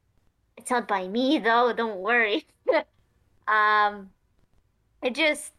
[0.56, 1.72] it's not by me though.
[1.72, 2.46] Don't worry.
[3.48, 4.10] um,
[5.02, 5.52] it just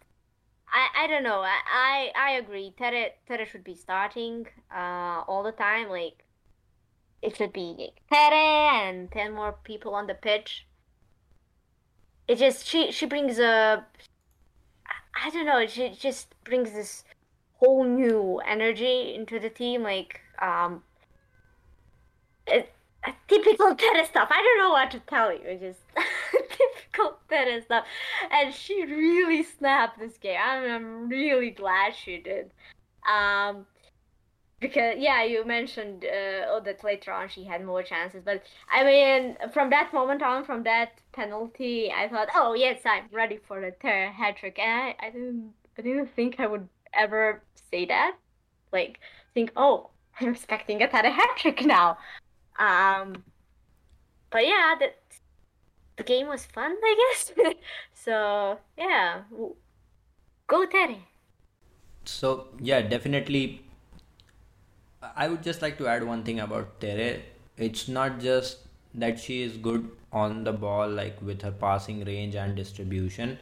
[0.74, 1.42] I, I don't know.
[1.42, 2.74] I, I, I agree.
[2.78, 5.90] Tere Tere should be starting uh all the time.
[5.90, 6.24] Like
[7.22, 10.66] it should be like, Tere and ten more people on the pitch.
[12.28, 13.86] It just she she brings a
[15.16, 15.66] I don't know.
[15.68, 17.04] She just brings this
[17.58, 19.84] whole new energy into the team.
[19.84, 20.82] Like um,
[22.48, 22.72] it,
[23.28, 24.30] typical Tere stuff.
[24.32, 25.42] I don't know what to tell you.
[25.44, 25.80] It's just
[26.94, 27.86] typical Tere stuff.
[28.32, 30.40] And she really snapped this game.
[30.42, 32.52] I'm, I'm really glad she did.
[33.10, 33.66] Um,
[34.60, 38.86] because yeah, you mentioned uh, oh that later on she had more chances, but I
[38.86, 43.60] mean from that moment on, from that penalty, I thought, oh yes, I'm ready for
[43.60, 47.86] the Tere hat trick, and I, I didn't I didn't think I would ever say
[47.88, 48.16] that,
[48.72, 49.00] like
[49.34, 49.90] think, oh,
[50.22, 51.98] I'm expecting a hat trick now.
[52.58, 53.22] Um,
[54.32, 54.88] but yeah, the
[55.98, 57.32] the game was fun, I guess.
[57.94, 59.22] so yeah,
[60.48, 60.98] go Tere.
[62.06, 63.62] So yeah, definitely.
[65.16, 67.22] I would just like to add one thing about Tere.
[67.58, 68.60] It's not just
[68.96, 73.38] that she is good on the ball, like with her passing range and distribution.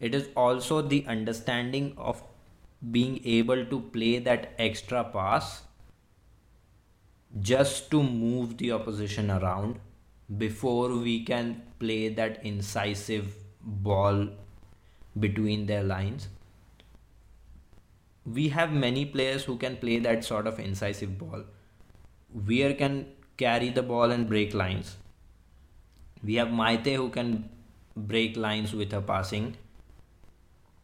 [0.00, 2.22] It is also the understanding of
[2.90, 5.62] being able to play that extra pass
[7.38, 9.78] just to move the opposition around
[10.38, 14.28] before we can play that incisive ball
[15.18, 16.28] between their lines.
[18.24, 21.44] We have many players who can play that sort of incisive ball.
[22.32, 23.06] Weir can
[23.36, 24.96] carry the ball and break lines.
[26.22, 27.48] We have Maite who can
[27.96, 29.56] break lines with her passing.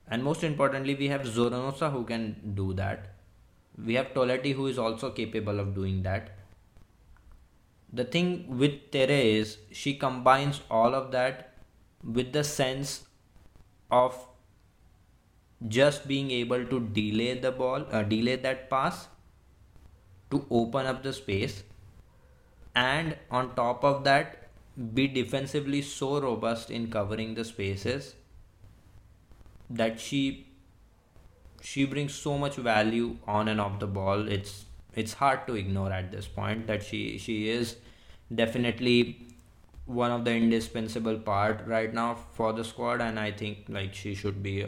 [0.09, 3.15] And most importantly, we have Zornoza who can do that.
[3.85, 6.36] We have Toletti who is also capable of doing that.
[7.97, 11.53] The thing with Tere is she combines all of that
[12.05, 13.05] with the sense
[13.91, 14.17] of
[15.67, 19.09] just being able to delay the ball, uh, delay that pass
[20.31, 21.63] to open up the space,
[22.75, 24.51] and on top of that,
[24.95, 28.15] be defensively so robust in covering the spaces
[29.71, 30.47] that she
[31.63, 34.29] she brings so much value on and off the ball.
[34.29, 37.77] It's it's hard to ignore at this point that she she is
[38.35, 39.27] definitely
[39.87, 44.15] one of the indispensable part right now for the squad and I think like she
[44.15, 44.67] should be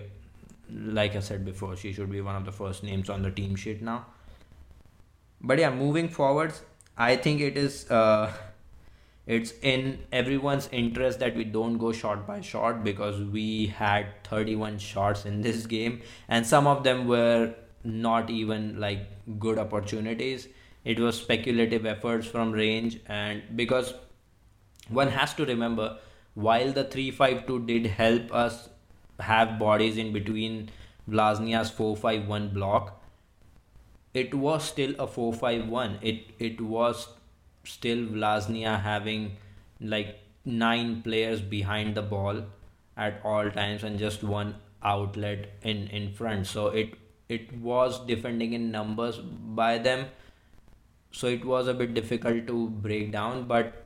[0.71, 3.57] like I said before she should be one of the first names on the team
[3.57, 4.07] sheet now.
[5.41, 6.63] But yeah, moving forwards,
[6.97, 8.33] I think it is uh,
[9.27, 14.79] it's in everyone's interest that we don't go shot by shot because we had 31
[14.79, 17.55] shots in this game and some of them were
[17.85, 19.07] not even like
[19.39, 20.49] good opportunities
[20.95, 23.95] it was speculative efforts from range and because
[25.01, 25.89] one has to remember
[26.35, 28.69] while the 352 did help us
[29.21, 30.71] have bodies in between
[31.11, 32.95] Vllaznia's 451 block
[34.15, 37.09] it was still a 451 it it was
[37.65, 39.37] still Vllaznia having
[39.81, 42.45] like nine players behind the ball
[42.97, 46.47] at all times and just one outlet in in front.
[46.47, 46.95] So it
[47.29, 50.07] it was defending in numbers by them
[51.13, 53.85] so it was a bit difficult to break down but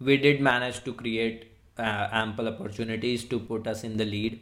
[0.00, 4.40] we did manage to create uh, ample opportunities to put us in the lead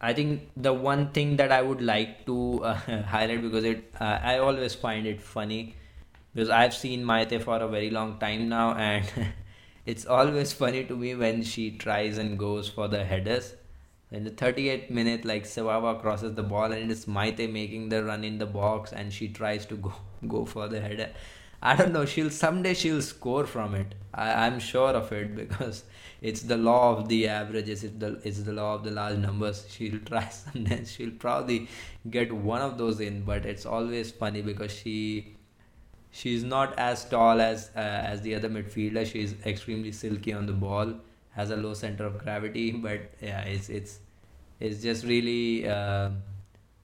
[0.00, 2.74] I think the one thing that I would like to uh,
[3.14, 5.76] highlight because it uh, I always find it funny
[6.34, 9.10] because I've seen Maite for a very long time now and
[9.86, 13.54] it's always funny to me when she tries and goes for the headers.
[14.10, 18.22] In the 38th minute, like Svava crosses the ball and it's Maite making the run
[18.22, 19.92] in the box and she tries to go
[20.28, 21.10] go for the header.
[21.62, 22.04] I don't know.
[22.04, 23.94] She'll someday she'll score from it.
[24.12, 25.84] I, I'm sure of it because
[26.20, 27.84] it's the law of the averages.
[27.84, 29.66] It's the it's the law of the large numbers.
[29.76, 30.92] She'll try sometimes.
[30.92, 31.68] She'll probably
[32.10, 35.36] get one of those in, but it's always funny because she
[36.10, 37.80] she's not as tall as uh,
[38.12, 39.06] as the other midfielder.
[39.10, 40.94] She's extremely silky on the ball,
[41.34, 43.98] has a low center of gravity, but yeah, it's it's
[44.60, 46.10] it's just really uh,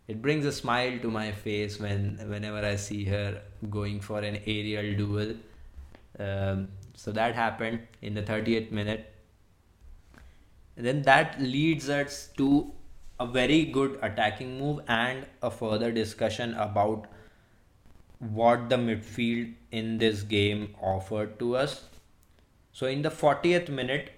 [0.08, 4.40] it brings a smile to my face when whenever I see her going for an
[4.46, 5.34] aerial duel.
[6.18, 9.12] Um, so that happened in the 38th minute.
[10.76, 12.72] And then that leads us to
[13.18, 17.06] a very good attacking move and a further discussion about
[18.18, 21.84] what the midfield in this game offered to us.
[22.72, 24.10] So in the 40th minute,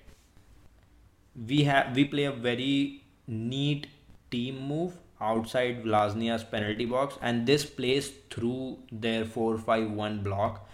[1.35, 3.87] we have we play a very neat
[4.31, 10.69] team move outside Vllaznia's penalty box, and this plays through their 4-5-1 block.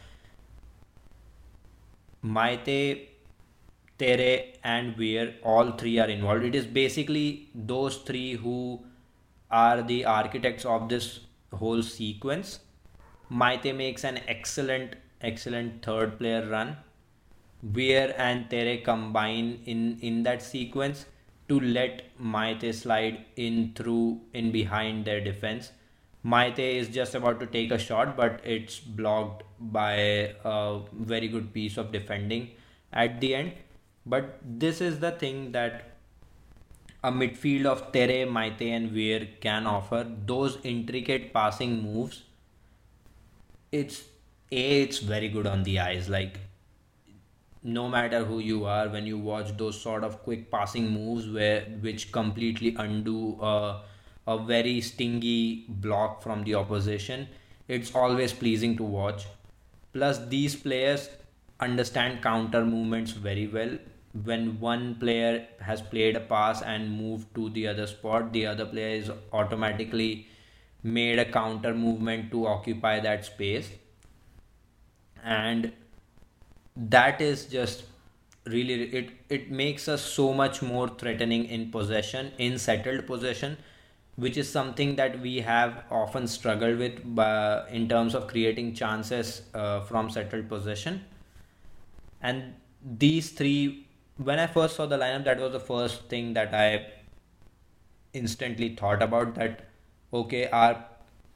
[2.25, 3.09] Maite,
[3.99, 6.45] Tere, and Weir, all three are involved.
[6.45, 8.85] It is basically those three who
[9.51, 11.21] are the architects of this
[11.53, 12.61] whole sequence
[13.31, 16.79] Maite makes an excellent, excellent third player run.
[17.63, 21.07] Weir and Tere combine in, in that sequence
[21.49, 25.73] to let Maite slide in through in behind their defense.
[26.25, 29.95] Maite is just about to take a shot, but it's blocked by
[30.45, 32.51] a very good piece of defending
[32.93, 33.53] at the end.
[34.05, 35.93] But this is the thing that
[37.03, 42.23] a midfield of Tere, Maite, and Weir can offer those intricate passing moves
[43.71, 44.03] it's
[44.51, 46.41] a it's very good on the eyes like
[47.63, 51.63] no matter who you are when you watch those sort of quick passing moves where
[51.81, 53.83] which completely undo a,
[54.27, 57.29] a very stingy block from the opposition
[57.69, 59.27] it's always pleasing to watch.
[59.93, 61.11] Plus these players
[61.61, 63.77] understand counter movements very well.
[64.25, 68.65] When one player has played a pass and moved to the other spot the other
[68.65, 70.27] player is automatically
[70.83, 73.69] made a counter movement to occupy that space.
[75.23, 75.73] And
[76.79, 77.85] that is just
[78.47, 83.57] really it it makes us so much more threatening in possession in settled possession
[84.16, 89.43] which is something that we have often struggled with by, in terms of creating chances
[89.55, 91.05] uh, from settled possession.
[92.20, 92.55] And
[92.85, 96.87] these three when i first saw the lineup that was the first thing that i
[98.12, 99.66] instantly thought about that
[100.12, 100.85] okay our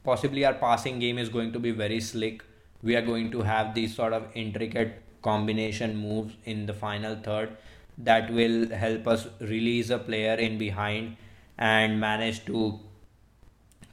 [0.03, 2.43] possibly our passing game is going to be very slick.
[2.81, 7.57] We are going to have these sort of intricate combination moves in the final third
[7.97, 11.17] that will help us release a player in behind
[11.57, 12.79] and manage to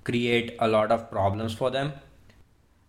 [0.04, 1.92] create a lot of problems for them.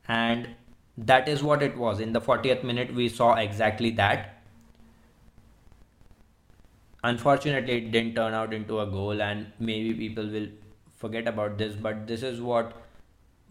[0.08, 0.50] And
[0.98, 2.00] that is what it was.
[2.00, 4.42] In the 40th minute we saw exactly that.
[7.04, 10.48] Unfortunately it didn't turn out into a goal and maybe people will
[10.98, 12.74] forget about this but this is what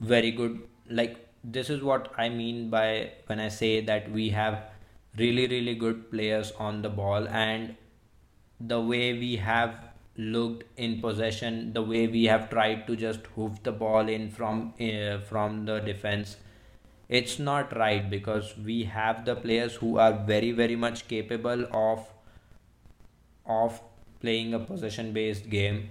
[0.00, 1.16] very good like
[1.56, 4.69] this is what i mean by when i say that we have
[5.18, 7.76] really really good players on the ball and
[8.60, 9.74] the way we have
[10.16, 14.72] looked in possession the way we have tried to just hoof the ball in from
[14.80, 16.36] uh, from the defense
[17.08, 22.06] it's not right because we have the players who are very very much capable of
[23.46, 23.80] of
[24.20, 25.90] playing a possession based game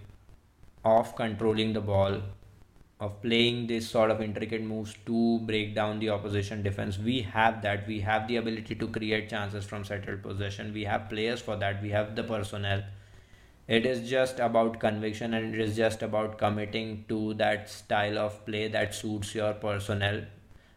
[0.85, 2.21] of controlling the ball,
[2.99, 6.97] of playing this sort of intricate moves to break down the opposition defense.
[6.97, 7.87] We have that.
[7.87, 10.73] We have the ability to create chances from settled possession.
[10.73, 11.81] We have players for that.
[11.81, 12.83] We have the personnel.
[13.67, 18.45] It is just about conviction and it is just about committing to that style of
[18.45, 20.23] play that suits your personnel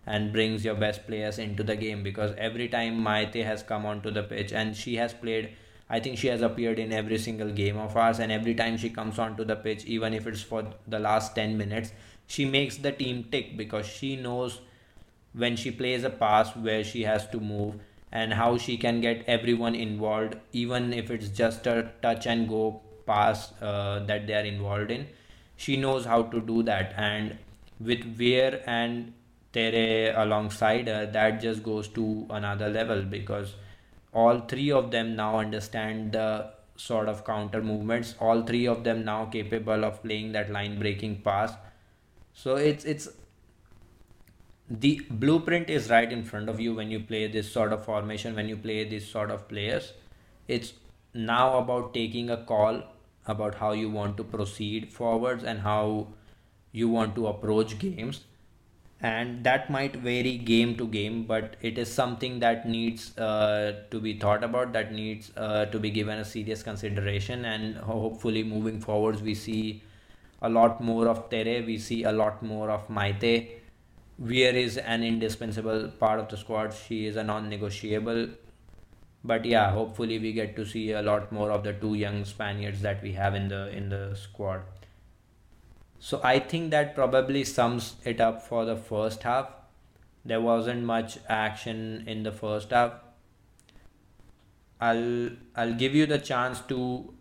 [0.07, 4.11] and brings your best players into the game because every time Maite has come onto
[4.11, 5.55] the pitch and she has played
[5.93, 8.89] I think she has appeared in every single game of ours, and every time she
[8.89, 11.93] comes onto the pitch, even if it's for the last 10 minutes,
[12.27, 14.61] she makes the team tick because she knows
[15.35, 17.75] when she plays a pass where she has to move
[18.11, 22.81] and how she can get everyone involved even if it's just a touch and go
[23.07, 25.07] pass uh, that they are involved in.
[25.57, 26.95] She knows how to do that.
[26.97, 27.39] And
[27.81, 29.15] with Weir and
[29.53, 33.55] Tere alongside her that just goes to another level because
[34.13, 38.15] all three of them now understand the sort of counter movements.
[38.21, 41.53] All three of them now capable of playing that line breaking pass
[42.33, 43.09] so it's it's
[44.71, 48.35] the blueprint is right in front of you when you play this sort of formation
[48.35, 49.93] when you play this sort of players.
[50.49, 50.73] It's
[51.13, 52.83] now about taking a call
[53.27, 56.09] about how you want to proceed forwards and how
[56.73, 58.25] you want to approach games.
[59.01, 64.01] And that might vary game to game but it is something that needs uh, to
[64.01, 67.45] be thought about that needs uh, to be given a serious consideration.
[67.45, 69.83] And hopefully moving forwards we see
[70.43, 73.35] a lot more of tere we see a lot more of maite
[74.19, 78.29] Weir is an indispensable part of the squad she is a non-negotiable
[79.25, 82.83] but yeah hopefully we get to see a lot more of the two young spaniards
[82.83, 84.63] that we have in the in the squad
[86.05, 89.51] so I think that probably sums it up for the first half.
[90.25, 92.95] There wasn't much action in the first half.
[94.81, 97.15] I'll I'll give you the chance to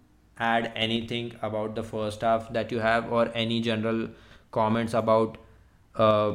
[0.50, 4.08] add anything about the first half that you have or any general
[4.52, 5.38] comments about
[5.96, 6.34] uh,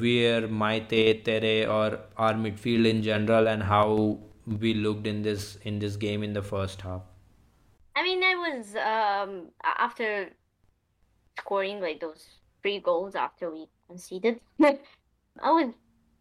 [0.00, 5.78] Weir Maite Tere or our midfield in general and how we looked in this in
[5.78, 7.02] this game in the first half.
[7.94, 10.30] I mean, I was um after
[11.38, 12.26] scoring like those
[12.62, 14.40] three goals after we conceded.
[14.62, 15.72] I was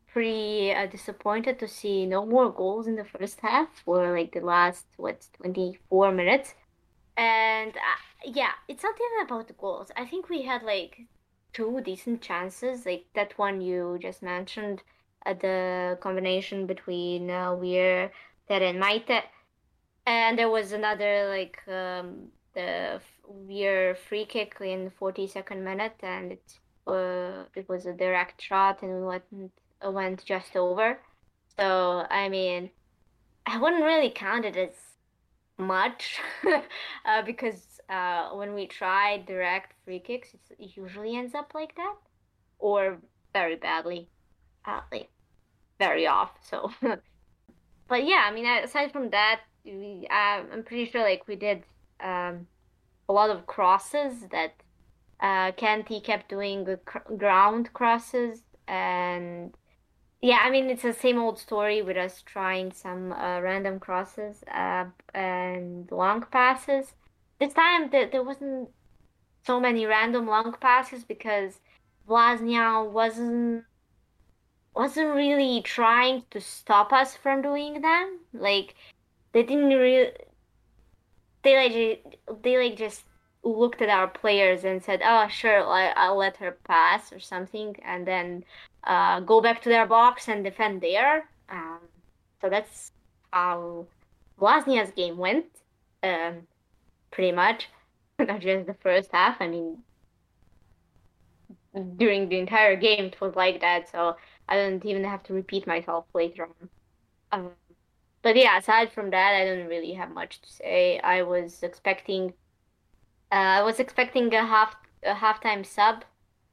[0.07, 4.41] pretty uh, disappointed to see no more goals in the first half for like the
[4.41, 6.55] last what 24 minutes.
[7.17, 9.91] And uh, yeah, it's not even about the goals.
[9.97, 11.01] I think we had like
[11.53, 14.83] two decent chances, like that one you just mentioned,
[15.25, 18.11] uh, the combination between uh, Weir,
[18.47, 19.23] Tere, and Maite.
[20.05, 26.59] And there was another like um, the Weir free kick in 42nd minute, and it
[26.85, 29.23] uh, it was a direct shot and went
[29.83, 30.99] went just over.
[31.57, 32.69] So I mean,
[33.45, 34.86] I wouldn't really count it as
[35.57, 36.19] much
[37.05, 41.95] uh, because uh, when we try direct free kicks, it usually ends up like that,
[42.59, 42.97] or
[43.33, 44.07] very badly,
[44.65, 45.09] uh, like
[45.79, 46.31] very off.
[46.49, 46.71] So,
[47.87, 51.63] but yeah, I mean, aside from that, we, uh, I'm pretty sure like we did
[51.99, 52.47] um,
[53.09, 54.53] a lot of crosses that
[55.19, 56.67] uh, Kenti kept doing
[57.17, 59.53] ground crosses and
[60.21, 64.43] yeah, I mean it's the same old story with us trying some uh, random crosses
[64.51, 66.93] uh, and long passes.
[67.39, 68.69] This time th- there wasn't
[69.45, 71.59] so many random long passes because
[72.07, 73.65] Vllaznia wasn't
[74.75, 78.19] wasn't really trying to stop us from doing them.
[78.33, 78.75] Like
[79.33, 80.11] they didn't really
[81.43, 83.03] they like they like just
[83.55, 88.05] looked at our players and said, "Oh, sure, I'll let her pass or something," and
[88.07, 88.43] then
[88.83, 91.29] uh, go back to their box and defend there.
[91.49, 91.79] Um,
[92.41, 92.91] so that's
[93.31, 93.87] how
[94.39, 95.45] Vllaznia's game went,
[96.03, 96.47] um,
[97.11, 97.69] pretty much.
[98.19, 99.37] Not just the first half.
[99.39, 99.77] I mean,
[101.97, 103.89] during the entire game, it was like that.
[103.91, 104.17] So
[104.49, 106.69] I don't even have to repeat myself later on.
[107.31, 107.51] Um,
[108.21, 110.99] but yeah, aside from that, I don't really have much to say.
[110.99, 112.33] I was expecting,
[113.31, 116.03] uh, I was expecting a half a halftime sub.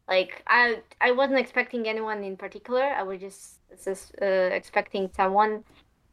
[0.08, 2.82] Like I I wasn't expecting anyone in particular.
[2.82, 5.64] I was just just uh, expecting someone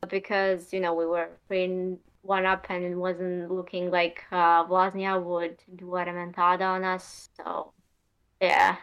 [0.10, 5.22] because you know we were playing one up and it wasn't looking like uh, Vllaznia
[5.22, 7.30] would do a remontada on us.
[7.36, 7.74] So
[8.40, 8.78] yeah.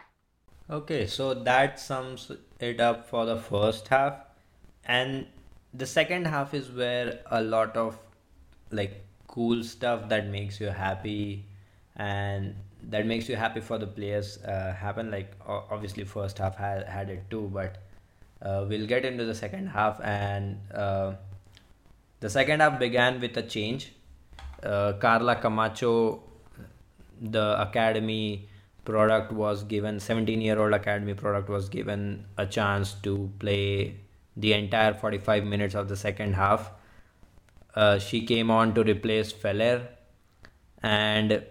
[0.69, 4.15] Okay, so that sums it up for the first half.
[4.85, 5.25] And
[5.73, 7.97] the second half is where a lot of
[8.71, 11.45] like cool stuff that makes you happy
[11.99, 16.87] and that makes you happy for the players uh, happen like obviously first half had,
[16.87, 17.77] had it too but
[18.41, 21.13] uh, we'll get into the second half and uh,
[22.21, 23.91] the second half began with a change
[24.63, 26.23] uh, carla camacho
[27.21, 28.47] the academy
[28.85, 33.95] product was given 17 year old academy product was given a chance to play
[34.39, 36.71] the entire 45 minutes of the second half.
[37.75, 39.87] Uh, she came on to replace Feller,
[40.81, 41.43] and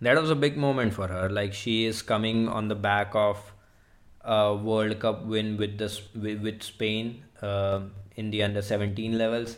[0.00, 1.28] that was a big moment for her.
[1.28, 3.52] Like she is coming on the back of
[4.22, 7.80] a World Cup win with the with Spain uh,
[8.16, 9.56] in the under 17 levels,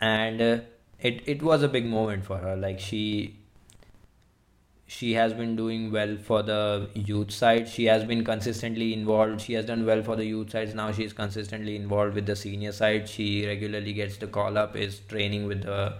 [0.00, 0.58] and uh,
[1.00, 2.56] it it was a big moment for her.
[2.56, 3.36] Like she
[4.86, 7.68] she has been doing well for the youth side.
[7.68, 9.40] She has been consistently involved.
[9.40, 10.74] She has done well for the youth sides.
[10.74, 13.08] Now she is consistently involved with the senior side.
[13.08, 15.94] She regularly gets the call up, is training with the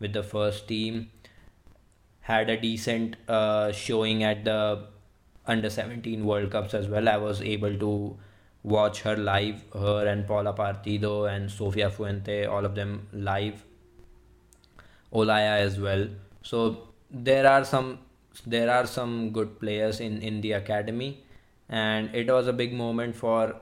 [0.00, 1.10] with the first team.
[2.22, 4.86] Had a decent uh, showing at the
[5.46, 7.08] under 17 World Cups as well.
[7.08, 8.16] I was able to
[8.62, 13.64] watch her live, her and Paula Partido and Sofia Fuente, all of them live.
[15.12, 16.06] Olaya as well.
[16.42, 17.98] So there are some
[18.46, 21.22] there are some good players in in the academy
[21.68, 23.56] and it was a big moment for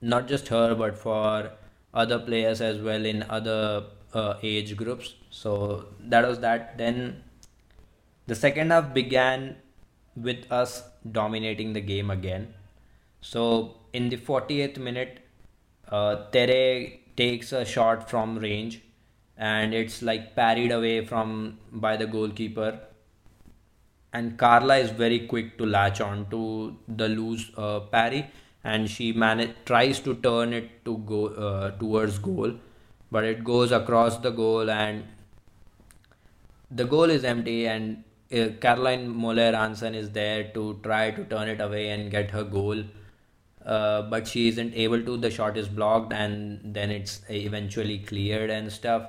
[0.00, 1.50] not just her but for
[1.94, 3.84] other players as well in other
[4.14, 7.22] uh, age groups so that was that then
[8.28, 9.56] the second half began
[10.14, 10.82] with us
[11.18, 12.52] dominating the game again.
[13.20, 15.20] So in the 48th minute
[15.88, 18.82] uh, Tere takes a shot from range
[19.36, 22.80] and it's like parried away from by the goalkeeper.
[24.12, 28.30] And Carla is very quick to latch on to the loose uh, parry
[28.64, 32.52] and she manage tries to turn it to go uh, towards goal
[33.10, 35.04] but it goes across the goal and
[36.70, 41.48] the goal is empty and uh, Caroline Moller Hansen is there to try to turn
[41.48, 42.82] it away and get her goal.
[43.64, 45.16] Uh, but she isn't able to.
[45.16, 49.08] The shot is blocked and then it's eventually cleared and stuff.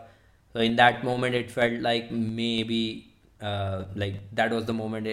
[0.53, 5.07] So in that moment it felt like maybe uh, like that was the moment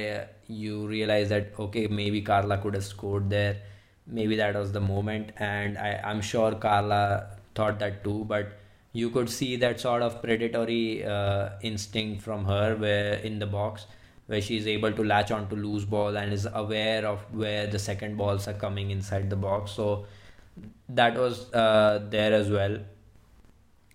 [0.48, 3.58] you realize that okay maybe Carla could have scored there.
[4.06, 5.32] Maybe that was the moment.
[5.36, 8.24] And I, I'm sure Carla thought that too.
[8.24, 8.52] But
[8.92, 13.86] you could see that sort of predatory uh, instinct from her where in the box
[14.26, 17.78] where she's able to latch on to loose ball and is aware of where the
[17.78, 20.04] second balls are coming inside the box so
[20.88, 22.78] that was uh, there as well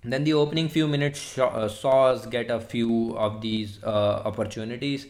[0.03, 5.05] then the opening few minutes uh, saw us get a few of these uh, opportunities.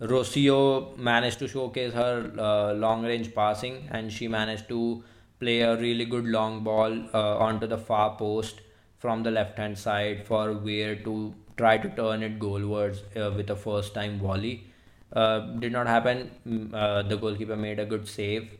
[0.00, 5.02] Rocio managed to showcase her uh, long range passing and she managed to
[5.40, 8.60] play a really good long ball uh, onto the far post
[8.98, 13.50] from the left hand side for Weir to try to turn it goalwards uh, with
[13.50, 14.66] a first time volley.
[15.12, 16.30] Uh, did not happen.
[16.46, 18.50] Mm, the goalkeeper made a good save.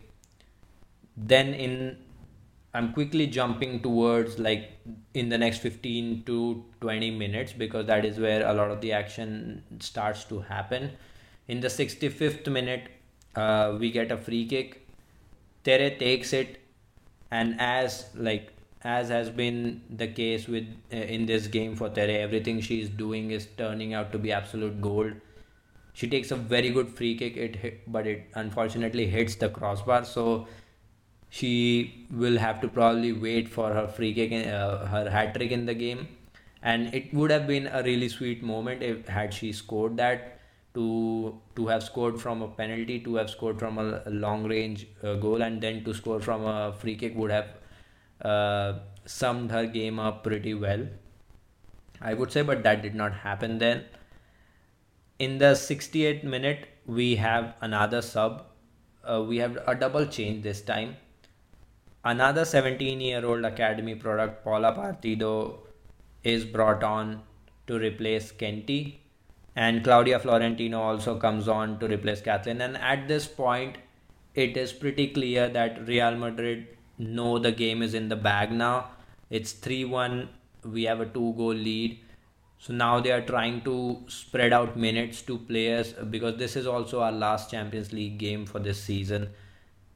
[1.17, 1.97] Then in
[2.75, 4.73] I'm quickly jumping towards like
[5.15, 8.93] in the next 15 to 20 minutes because that is where a lot of the
[8.93, 10.91] action starts to happen.
[11.47, 12.89] In the 65th minute,
[13.37, 14.89] uh, we get a free kick.
[15.63, 16.61] Tere takes it,
[17.31, 18.53] and as like
[18.85, 22.89] as has been the case with uh, in this game for Tere, everything she is
[22.89, 25.13] doing is turning out to be absolute gold.
[25.95, 27.37] She takes a very good free kick.
[27.37, 30.05] It hit, but it unfortunately hits the crossbar.
[30.05, 30.49] So
[31.31, 35.67] she will have to probably wait for her free kick, uh, her hat trick in
[35.67, 36.07] the game,
[36.63, 40.41] and it would have been a really sweet moment if had she scored that
[40.75, 44.87] to to have scored from a penalty, to have scored from a, a long range
[45.03, 47.47] uh, goal, and then to score from a free kick would have
[48.25, 50.87] uh, summed her game up pretty well.
[52.01, 53.85] I would say, but that did not happen then.
[55.19, 58.47] In the 68th minute, we have another sub.
[59.05, 60.97] Uh, we have a double change this time
[62.07, 65.61] Another 17 year old Academy product, Paula Partido,
[66.23, 67.23] is brought on
[67.67, 68.97] to replace Kenti,
[69.57, 72.61] and Claudia Florentino also comes on to replace Kathellen.
[72.61, 73.79] And at this point,
[74.35, 78.91] it is pretty clear that Real Madrid know the game is in the bag now.
[79.31, 80.29] It's 3 1,
[80.65, 82.01] we have a two goal lead.
[82.59, 87.01] So now they are trying to spread out minutes to players because this is also
[87.01, 89.29] our last Champions League game for this season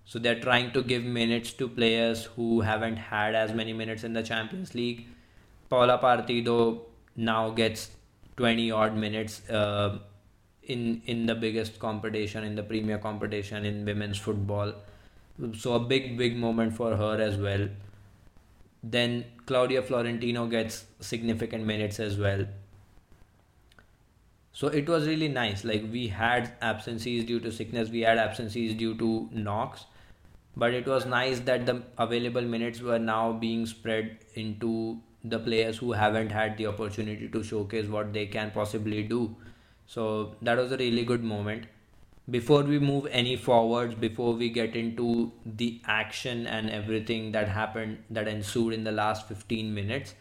[0.09, 4.15] so they're trying to give minutes to players who haven't had as many minutes in
[4.15, 5.07] the Champions League.
[5.69, 6.81] Paula Partido
[7.15, 7.91] now gets
[8.39, 9.99] 20 odd minutes uh,
[10.63, 14.73] in in the biggest competition in the premier competition in women's football.
[15.57, 17.69] So a big big moment for her as well.
[18.83, 22.47] Then Claudia Florentino gets significant minutes as well.
[24.53, 25.65] So it was really nice.
[25.65, 29.85] Like we had absences due to sickness, we had absences due to knocks
[30.59, 35.79] but it was nice that the available minutes were now being spread into the players
[35.79, 39.37] who haven't had the opportunity to showcase what they can possibly do.
[39.87, 41.67] So that was a really good moment.
[42.31, 47.99] Before we move any forwards, before we get into the action and everything that happened,
[48.11, 50.15] that ensued in the last 15 minutes,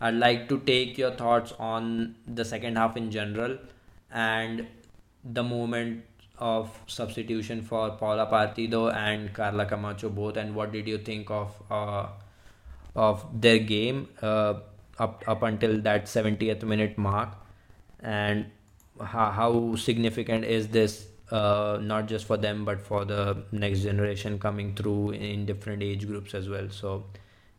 [0.00, 3.58] I'd like to take your thoughts on the second half in general
[4.10, 4.66] and
[5.24, 6.04] the moment
[6.38, 11.54] of substitution for Paula Partido and Carla Camacho both, and what did you think of
[11.70, 12.06] uh,
[12.96, 14.54] of their game uh,
[14.98, 17.36] up up until that 70th minute mark,
[18.00, 18.46] and
[19.00, 24.38] how, how significant is this uh, not just for them but for the next generation
[24.38, 26.68] coming through in different age groups as well.
[26.70, 27.06] So,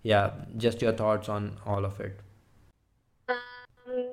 [0.03, 2.19] yeah, just your thoughts on all of it.
[3.27, 3.37] Um,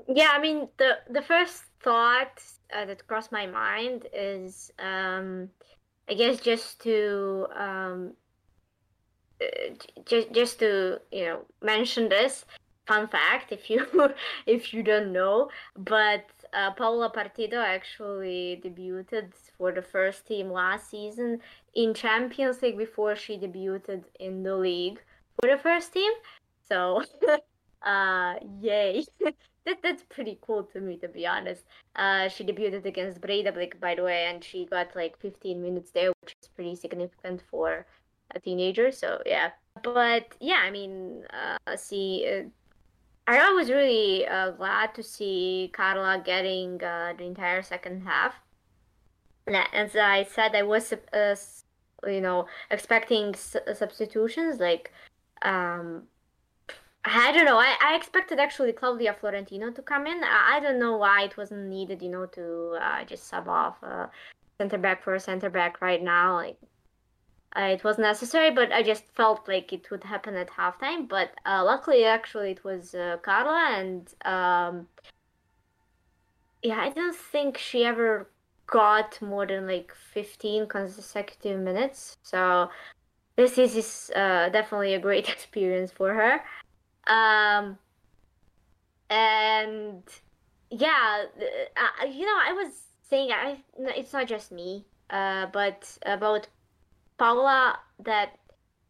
[0.08, 2.42] yeah, I mean the the first thought
[2.74, 5.50] uh, that crossed my mind is um,
[6.08, 8.12] I guess just to um,
[9.42, 9.74] uh,
[10.06, 12.46] just just to you know mention this
[12.86, 13.86] fun fact if you
[14.46, 20.90] if you don't know, but uh, Paula Partido actually debuted for the first team last
[20.90, 21.40] season
[21.74, 25.00] in Champions League before she debuted in the league
[25.40, 26.12] for the first team.
[26.68, 27.02] So,
[27.82, 29.04] uh, yay.
[29.66, 31.64] that, that's pretty cool to me, to be honest.
[31.96, 36.12] Uh, she debuted against Breidablik, by the way, and she got like 15 minutes there,
[36.22, 37.86] which is pretty significant for
[38.34, 38.90] a teenager.
[38.92, 39.50] So, yeah.
[39.82, 42.48] But yeah, I mean, uh, see, uh,
[43.38, 48.34] I was really uh, glad to see Carla getting uh, the entire second half.
[49.72, 51.34] As I said, I was, uh,
[52.06, 54.92] you know, expecting substitutions like
[55.42, 56.02] um,
[57.04, 57.56] I don't know.
[57.56, 60.22] I, I expected actually Claudia Florentino to come in.
[60.22, 63.76] I, I don't know why it wasn't needed, you know, to uh, just sub off
[63.82, 64.06] uh,
[64.58, 66.34] center back for a center back right now.
[66.34, 66.58] Like
[67.56, 71.08] uh, it was necessary, but I just felt like it would happen at halftime.
[71.08, 74.86] But uh, luckily, actually, it was uh, Carla, and um,
[76.62, 78.28] yeah, I don't think she ever
[78.66, 82.18] got more than like 15 consecutive minutes.
[82.22, 82.70] So
[83.36, 86.40] this is uh, definitely a great experience for her.
[87.12, 87.78] Um,
[89.08, 90.04] and
[90.70, 91.24] yeah,
[91.76, 92.72] uh, you know, I was
[93.08, 96.46] saying I it's not just me, uh, but about
[97.20, 98.38] Paula that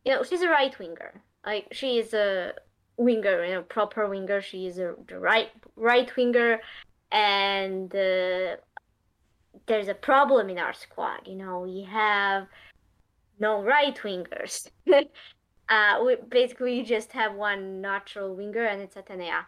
[0.04, 1.20] you know she's a right winger.
[1.44, 2.54] Like she is a
[2.96, 4.40] winger, you know, proper winger.
[4.40, 6.60] She is a right right winger,
[7.10, 8.56] and uh,
[9.66, 11.26] there's a problem in our squad.
[11.26, 12.46] You know, we have
[13.38, 14.70] no right wingers.
[15.72, 19.44] Uh, we basically just have one natural winger, and it's Athenea.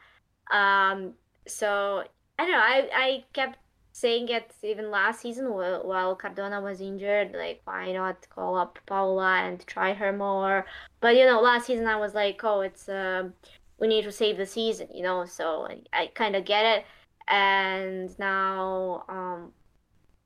[0.53, 1.15] Um,
[1.49, 2.05] so
[2.39, 2.59] I don't know.
[2.59, 3.59] I I kept
[3.93, 7.33] saying it even last season while, Cardona was injured.
[7.35, 10.67] Like, why not call up Paula and try her more?
[11.01, 13.35] But you know, last season I was like, oh, it's um,
[13.79, 15.25] we need to save the season, you know.
[15.27, 16.85] So I, kind of get it.
[17.29, 19.53] And now, um,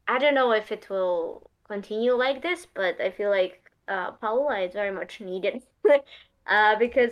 [0.08, 4.60] I don't know if it will continue like this, but I feel like uh, Paula
[4.60, 5.62] is very much needed
[6.46, 7.10] uh, because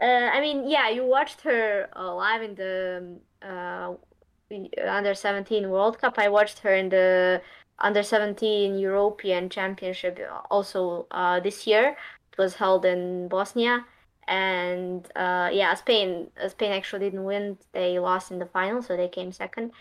[0.00, 3.94] uh, I mean, yeah, you watched her uh, live in the uh,
[4.86, 6.14] under 17 World Cup.
[6.18, 7.42] I watched her in the
[7.78, 10.18] under 17 European Championship
[10.50, 11.96] also uh, this year.
[12.32, 13.84] It was held in Bosnia.
[14.28, 17.58] And uh, yeah, Spain Spain actually didn't win.
[17.72, 19.72] They lost in the final, so they came second.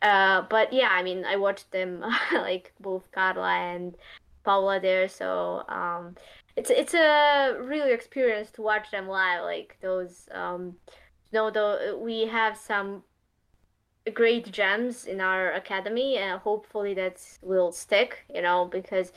[0.00, 3.94] Uh, but yeah, I mean, I watched them like both Carla and
[4.44, 6.16] Paula there, so um,
[6.56, 9.42] it's it's a really experience to watch them live.
[9.42, 10.76] Like those, um,
[11.30, 13.02] you know, though we have some
[14.10, 18.24] great gems in our academy, and hopefully that will stick.
[18.34, 19.12] You know, because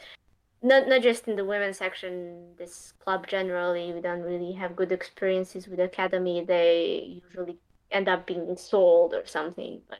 [0.61, 4.91] not not just in the women's section, this club generally we don't really have good
[4.91, 6.43] experiences with academy.
[6.45, 7.57] They usually
[7.91, 9.99] end up being sold or something, but.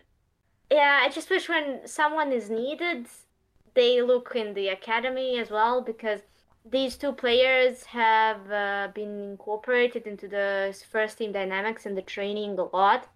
[0.71, 3.05] Yeah, I just wish when someone is needed,
[3.75, 6.21] they look in the academy as well because
[6.69, 12.57] these two players have uh, been incorporated into the first team dynamics and the training
[12.57, 13.07] a lot.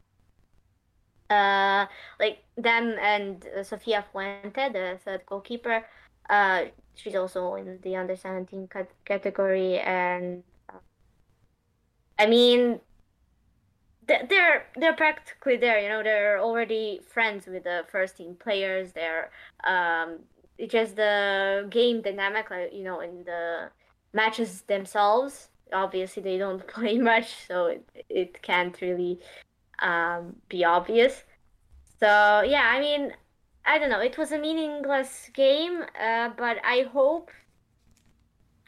[1.29, 1.85] Uh,
[2.19, 5.85] like them and uh, Sofia Fuente, the third goalkeeper.
[6.29, 6.65] Uh,
[6.95, 8.67] she's also in the under 17
[9.05, 10.79] category, and uh,
[12.17, 12.79] I mean,
[14.07, 15.79] they're they're practically there.
[15.79, 18.91] You know, they're already friends with the first team players.
[18.91, 19.29] They're
[19.63, 20.19] um,
[20.67, 23.69] just the game dynamic, like you know, in the
[24.13, 25.49] matches themselves.
[25.71, 29.19] Obviously, they don't play much, so it, it can't really
[29.81, 31.23] um, be obvious.
[31.99, 32.07] So
[32.45, 33.13] yeah, I mean,
[33.65, 34.01] I don't know.
[34.01, 37.31] It was a meaningless game, uh, but I hope.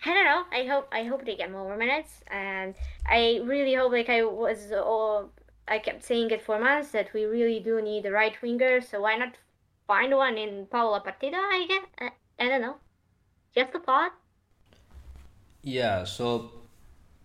[0.04, 0.44] I don't know.
[0.52, 2.74] I hope I hope they get more minutes, and
[3.06, 5.32] I really hope, like I was, all
[5.68, 8.82] I kept saying it for months that we really do need a right winger.
[8.82, 9.34] So why not
[9.88, 11.86] find one in Paula Partido, I guess.
[12.00, 12.10] I,
[12.44, 12.76] I don't know.
[13.54, 14.14] Just a thought.
[15.64, 16.52] Yeah, so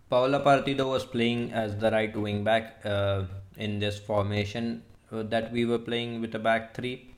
[0.09, 3.23] Paula Partido was playing as the right wing back uh,
[3.57, 7.09] in this formation uh, that we were playing with a back three.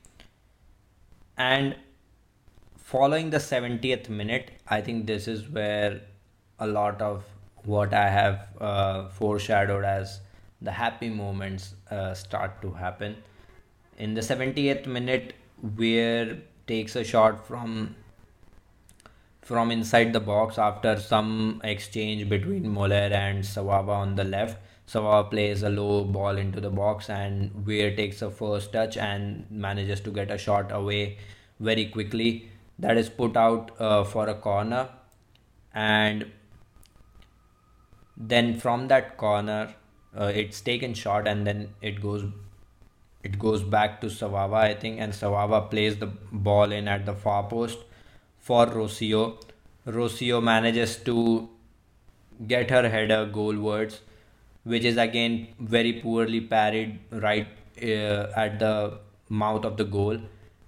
[1.36, 1.76] And
[2.76, 6.00] following the 70th minute, I think this is where
[6.58, 7.24] a lot of
[7.64, 10.20] what I have uh, foreshadowed as
[10.62, 13.16] the happy moments uh, start to happen.
[13.98, 17.94] In the 70th minute, Weir takes a shot from
[19.42, 24.58] from inside the box after some exchange between Muller and Svava on the left.
[24.90, 29.46] Svava plays a low ball into the box and Weir takes a first touch and
[29.48, 31.18] manages to get a shot away
[31.60, 32.50] very quickly.
[32.78, 34.88] That is put out uh, for a corner
[35.72, 36.32] and
[38.16, 39.74] then from that corner
[40.18, 42.24] uh, it's taken shot and then it goes
[43.22, 47.14] it goes back to Svava I think and Sawaba plays the ball in at the
[47.14, 47.78] far post
[48.38, 49.40] for Rocio.
[49.86, 51.48] Rocio manages to
[52.48, 54.00] get her header goalwards
[54.64, 57.48] which is again very poorly parried right
[57.82, 58.98] uh, at the
[59.28, 60.18] mouth of the goal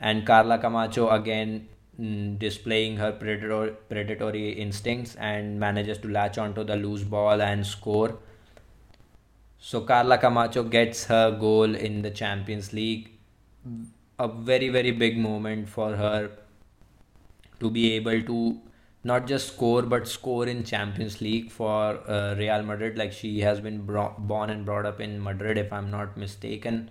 [0.01, 1.69] and Carla Camacho again
[2.01, 7.67] mm, displaying her predator, predatory instincts and manages to latch onto the loose ball and
[7.67, 8.19] score.
[9.59, 13.11] So Carla Camacho gets her goal in the Champions League.
[14.19, 16.31] A very very big moment for her
[17.61, 18.61] to be able to
[19.05, 22.97] not just score but score in Champions League for uh, Real Madrid.
[22.97, 26.91] Like she has been bro- born and brought up in Madrid, if I'm not mistaken.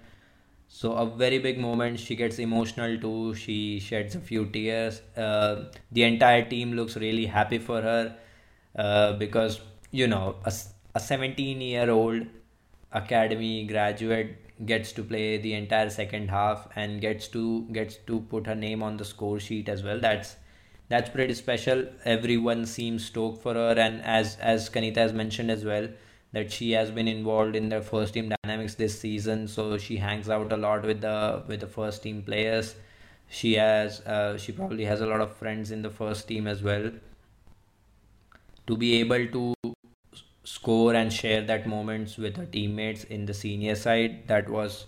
[0.68, 2.00] So a very big moment.
[2.00, 3.36] She gets emotional too.
[3.36, 5.02] She sheds a few tears.
[5.18, 8.16] Uh, the entire team looks really happy for her
[8.76, 9.60] uh, because
[9.92, 10.54] you know a,
[10.96, 12.26] a 17 year old
[12.92, 18.46] academy graduate gets to play the entire second half and gets to gets to put
[18.46, 20.00] her name on the score sheet as well.
[20.00, 20.36] That's
[20.92, 21.86] that's pretty special.
[22.06, 23.76] Everyone seems stoked for her.
[23.88, 25.90] And as as kanita has mentioned as well
[26.34, 29.48] that she has been involved in the first team dynamics this season.
[29.48, 32.76] So she hangs out a lot with the with the first team players.
[33.30, 36.62] She has uh, she probably has a lot of friends in the first team as
[36.72, 36.92] well.
[38.68, 39.74] To be able to
[40.44, 44.86] score and share that moments with her teammates in the senior side that was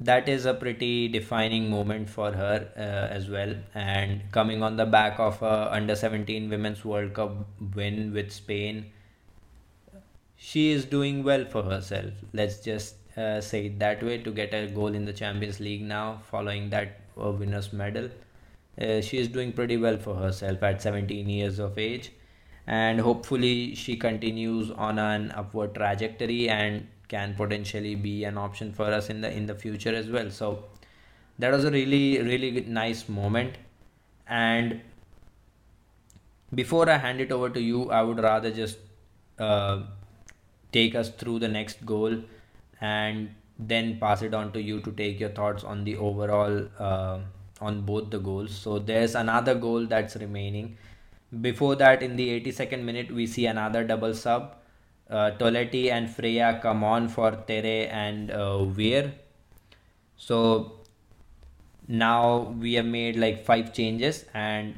[0.00, 4.86] that is a pretty defining moment for her uh, as well and coming on the
[4.86, 8.86] back of a under 17 women's world cup win with spain
[10.38, 12.12] she is doing well for herself.
[12.32, 15.82] Let's just uh, say it that way to get a goal in the Champions League
[15.82, 18.08] now, following that uh, winner's medal.
[18.80, 22.12] Uh, she is doing pretty well for herself at 17 years of age,
[22.68, 28.84] and hopefully she continues on an upward trajectory and can potentially be an option for
[28.84, 30.30] us in the in the future as well.
[30.30, 30.64] So
[31.38, 33.58] that was a really really nice moment,
[34.26, 34.80] and
[36.54, 38.78] before I hand it over to you, I would rather just
[39.38, 39.82] uh,
[40.72, 42.22] take us through the next goal
[42.80, 47.18] and then pass it on to you to take your thoughts on the overall uh,
[47.60, 48.54] on both the goals.
[48.56, 50.76] So there's another goal that's remaining.
[51.40, 54.54] Before that in the 82nd minute we see another double sub
[55.10, 59.12] uh, Toletti and Freya come on for Tere and uh, Weir.
[60.16, 60.80] So
[61.86, 64.74] now we have made like five changes and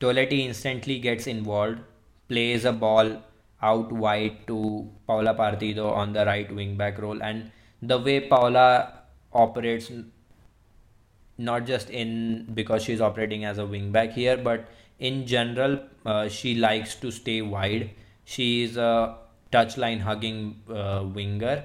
[0.00, 1.78] Toletti instantly gets involved
[2.28, 3.22] plays a ball
[3.62, 7.22] out wide to Paula Partido on the right wing back role.
[7.22, 9.90] And the way Paula operates
[11.38, 14.68] not just in because she's operating as a wing back here but
[14.98, 17.90] in general uh, she likes to stay wide.
[18.24, 19.16] She is a
[19.52, 21.64] touchline hugging uh, winger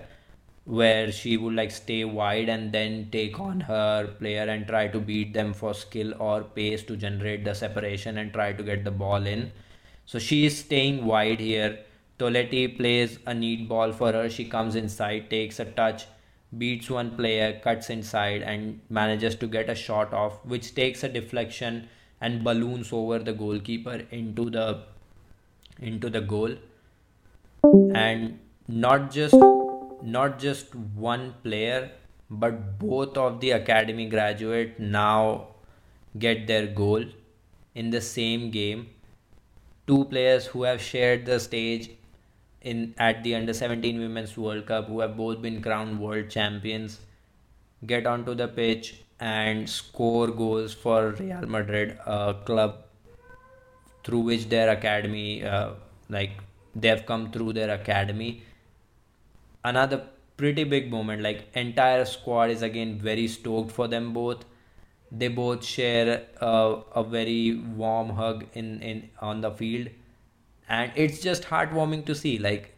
[0.66, 5.00] where she would like stay wide and then take on her player and try to
[5.00, 8.92] beat them for skill or pace to generate the separation and try to get the
[8.92, 9.52] ball in
[10.06, 11.80] so she is staying wide here.
[12.20, 14.30] Toletti plays a neat ball for her.
[14.30, 16.06] She comes inside, takes a touch,
[16.58, 21.10] beats one player, cuts inside, and manages to get a shot off, which takes a
[21.10, 21.88] deflection
[22.22, 24.84] and balloons over the goalkeeper into the
[25.80, 26.56] into the goal.
[27.64, 29.36] And not just
[30.04, 31.92] not just one player,
[32.30, 35.48] but both of the academy graduate now
[36.18, 37.06] get their goal
[37.74, 38.90] in the same game.
[39.88, 41.90] Two players who have shared the stage
[42.62, 47.00] in at the under 17 women's world cup who have both been crowned world champions
[47.86, 52.78] get onto the pitch and score goals for Real Madrid a club
[54.04, 55.72] through which their academy uh,
[56.10, 56.32] like
[56.76, 58.44] they have come through their academy.
[59.64, 60.08] Another
[60.38, 64.46] pretty big moment like entire squad is again very stoked for them both.
[65.12, 69.90] They both share a, a very warm hug in, in on the field.
[70.68, 72.74] And it's just heartwarming to see like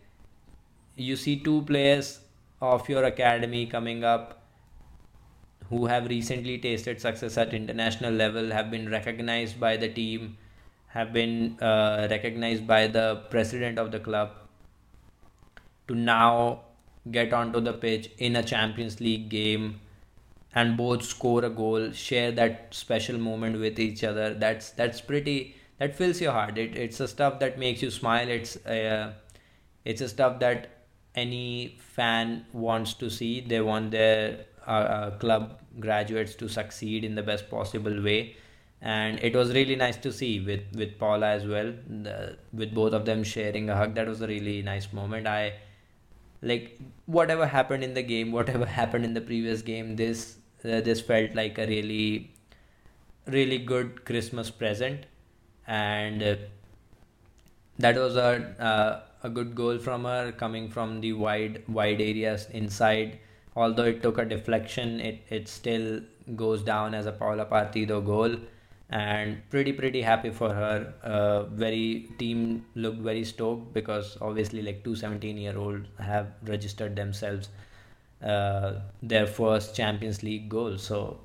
[0.96, 2.20] you see two players
[2.62, 4.42] of your academy coming up
[5.70, 10.38] who have recently tasted success at international level have been recognized by the team
[10.96, 14.32] have been uh, recognized by the president of the club
[15.90, 16.62] to now
[17.12, 19.82] get onto the pitch in a champions league game
[20.54, 24.34] and both score a goal, share that special moment with each other.
[24.34, 25.58] That's that's pretty.
[25.80, 26.58] That fills your heart.
[26.58, 28.30] It, it's a stuff that makes you smile.
[28.30, 29.12] It's uh,
[29.84, 30.70] it's a stuff that
[31.14, 33.42] any fan wants to see.
[33.42, 38.38] They want their uh, uh, club graduates to succeed in the best possible way
[38.82, 42.94] and it was really nice to see with with Paula as well the, with both
[42.94, 43.96] of them sharing a hug.
[43.96, 45.28] That was a really nice moment.
[45.28, 45.54] I
[46.42, 51.02] like whatever happened in the game whatever happened in the previous game this uh, this
[51.02, 52.32] felt like a really
[53.28, 55.06] really good Christmas present.
[55.68, 56.36] And uh,
[57.80, 62.48] that was a uh, a good goal from her coming from the wide wide areas
[62.52, 63.20] inside.
[63.56, 66.02] Although it took a deflection it it still
[66.36, 68.36] goes down as a Paula Partido goal
[68.90, 70.94] and pretty pretty happy for her.
[71.04, 76.96] Uh, very team looked very stoked because obviously like two 17 year olds have registered
[76.96, 77.50] themselves
[78.24, 80.78] uh, their first champions league goal.
[80.78, 81.20] So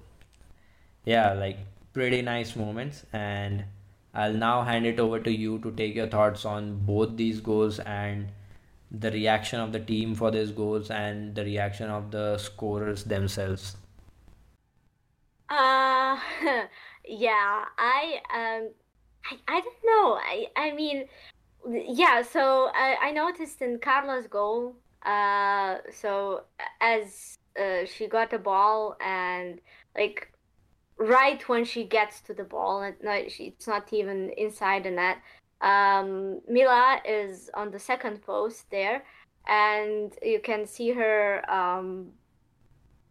[1.04, 1.58] yeah like
[1.92, 3.04] pretty nice moments.
[3.12, 3.64] And
[4.12, 7.78] i'll now hand it over to you to take your thoughts on both these goals
[7.78, 8.28] and
[8.90, 13.76] the reaction of the team for these goals and the reaction of the scorers themselves.
[15.48, 16.18] Uh,
[17.04, 18.70] yeah, I um,
[19.24, 20.14] I, I don't know.
[20.14, 21.04] I I mean,
[21.68, 22.22] yeah.
[22.22, 24.76] So I I noticed in Carla's goal.
[25.04, 26.42] Uh, so
[26.80, 29.60] as uh, she got the ball and
[29.96, 30.30] like
[30.98, 34.90] right when she gets to the ball, and no, she, it's not even inside the
[34.90, 35.18] net.
[35.62, 39.04] Um, Mila is on the second post there,
[39.48, 42.12] and you can see her um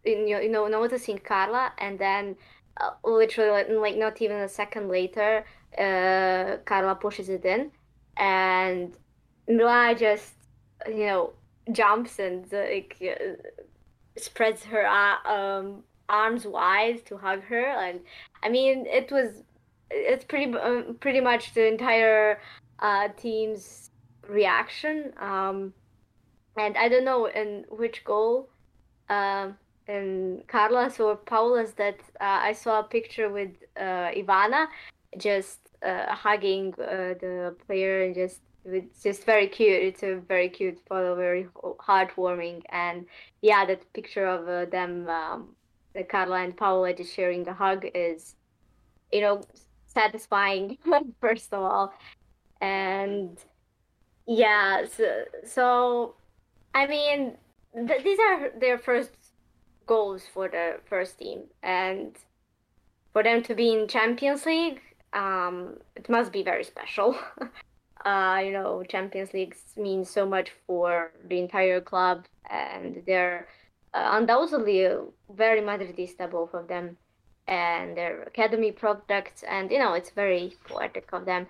[0.04, 2.36] in you know noticing Carla, and then
[2.76, 5.44] uh, literally like, like not even a second later,
[5.78, 7.70] uh, Carla pushes it in,
[8.16, 8.96] and
[9.48, 10.34] Mila just
[10.86, 11.32] you know
[11.72, 13.34] jumps and like uh,
[14.16, 18.00] spreads her uh, um, arms wide to hug her, and
[18.42, 19.42] I mean it was
[19.90, 20.52] it's pretty
[21.00, 22.40] pretty much the entire
[22.78, 23.90] uh, team's
[24.28, 25.12] reaction.
[25.18, 25.74] Um,
[26.56, 28.48] and I don't know in which goal.
[29.08, 29.56] Um,
[29.90, 34.66] and Carla's or Paula's that uh, I saw a picture with uh, Ivana
[35.18, 39.82] just uh, hugging uh, the player and just it's just very cute.
[39.82, 41.48] It's a very cute photo, very
[41.88, 43.06] heartwarming, and
[43.40, 45.56] yeah, that picture of uh, them, um,
[46.08, 48.36] Carla and Paula just sharing a hug is,
[49.10, 49.40] you know,
[49.86, 50.76] satisfying
[51.20, 51.94] first of all,
[52.60, 53.38] and
[54.26, 56.14] yeah, so, so
[56.74, 57.36] I mean,
[57.74, 59.10] th- these are their first
[59.90, 62.16] goals for the first team, and
[63.12, 64.80] for them to be in Champions League,
[65.12, 65.54] um,
[65.96, 67.16] it must be very special.
[68.06, 73.48] uh, you know, Champions League means so much for the entire club, and they're
[73.92, 74.86] uh, undoubtedly
[75.44, 76.96] very Madridista, both of them,
[77.48, 81.48] and their academy products, and you know, it's very poetic of them.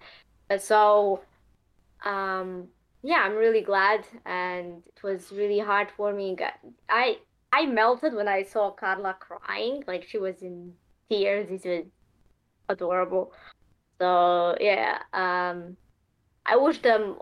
[0.59, 1.20] So,
[2.05, 2.68] um,
[3.03, 6.41] yeah, I'm really glad, and it was really heartwarming.
[6.88, 7.18] I
[7.53, 10.72] I melted when I saw Carla crying, like she was in
[11.09, 11.48] tears.
[11.51, 11.86] It was
[12.68, 13.32] adorable.
[14.01, 15.76] So yeah, um,
[16.46, 17.16] I wish them,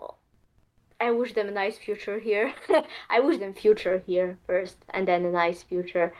[0.99, 2.53] I wish them a nice future here.
[3.09, 6.13] I wish them future here first, and then a nice future.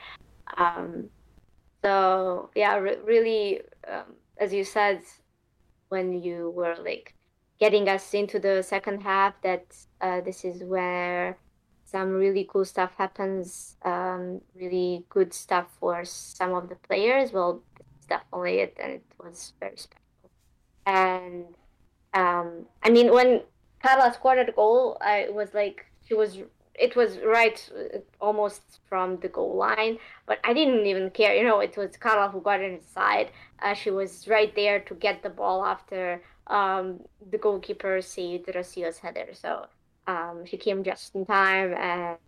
[0.56, 1.08] Um,
[1.82, 5.02] so yeah, re- really, um, as you said,
[5.88, 7.14] when you were like
[7.58, 9.64] getting us into the second half, that
[10.00, 11.38] uh, this is where
[11.90, 17.32] some really cool stuff happens, um, really good stuff for some of the players.
[17.32, 20.30] Well, it's definitely it, and it was very special.
[20.86, 21.46] And
[22.14, 23.42] um, I mean, when
[23.82, 26.38] Carla scored a goal, I was like, she was.
[26.74, 31.34] It was right, uh, almost from the goal line, but I didn't even care.
[31.34, 33.32] You know, it was Carla who got inside.
[33.60, 37.00] Uh, she was right there to get the ball after um,
[37.30, 39.28] the goalkeeper saved Rocio's header.
[39.34, 39.66] So
[40.06, 42.18] um, she came just in time, and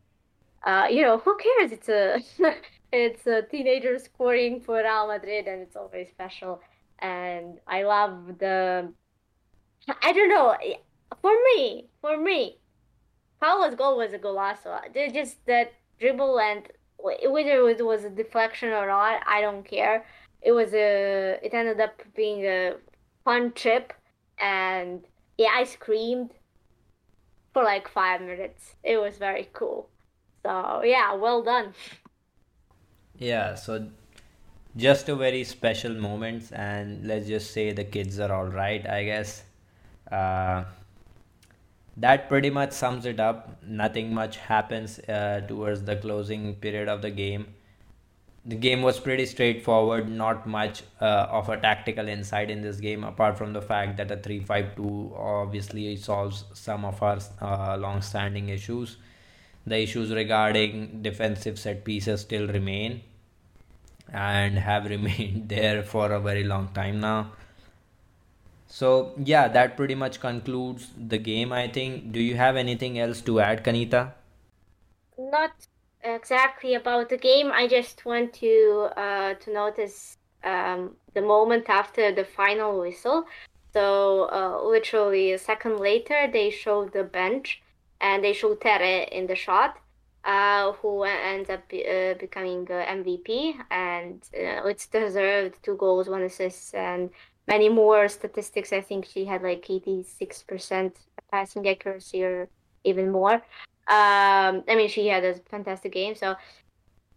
[0.65, 1.73] uh, you know who cares?
[1.73, 2.21] It's a
[2.93, 6.61] it's a teenager scoring for Real Madrid, and it's always special.
[6.99, 8.93] And I love the
[10.03, 10.57] I don't know
[11.21, 12.59] for me for me,
[13.41, 14.79] Paula's goal was a golazo.
[15.13, 16.69] Just that dribble and
[16.99, 20.07] whether it was a deflection or not, I don't care.
[20.41, 22.75] It was a it ended up being a
[23.25, 23.93] fun trip,
[24.39, 25.03] and
[25.39, 26.33] yeah, I screamed
[27.53, 28.75] for like five minutes.
[28.83, 29.89] It was very cool.
[30.45, 31.75] So yeah, well done.
[33.19, 33.87] Yeah, so
[34.77, 39.05] just a very special moments, and let's just say the kids are all right, I
[39.05, 39.45] guess.
[40.11, 40.65] Uh,
[41.97, 43.63] that pretty much sums it up.
[43.63, 47.55] Nothing much happens uh, towards the closing period of the game.
[48.45, 50.09] The game was pretty straightforward.
[50.09, 54.11] Not much uh, of a tactical insight in this game, apart from the fact that
[54.11, 58.97] a three-five-two obviously solves some of our uh, long-standing issues.
[59.67, 63.03] The issues regarding defensive set pieces still remain
[64.13, 67.33] and have remained there for a very long time now.
[68.67, 72.11] So, yeah, that pretty much concludes the game, I think.
[72.13, 74.13] Do you have anything else to add, Kanita?
[75.17, 75.53] Not
[76.03, 77.51] exactly about the game.
[77.53, 83.25] I just want to uh, to notice um, the moment after the final whistle.
[83.73, 87.63] So uh, literally a second later, they show the bench
[88.01, 89.79] and they show Tere in the shot,
[90.25, 96.75] uh, who ends up uh, becoming MVP, and uh, it's deserved two goals, one assist,
[96.75, 97.11] and
[97.49, 98.73] many more statistics.
[98.73, 100.93] I think she had like 86%
[101.31, 102.49] passing accuracy or
[102.85, 103.41] even more.
[103.89, 106.15] Um, I mean, she had a fantastic game.
[106.15, 106.37] So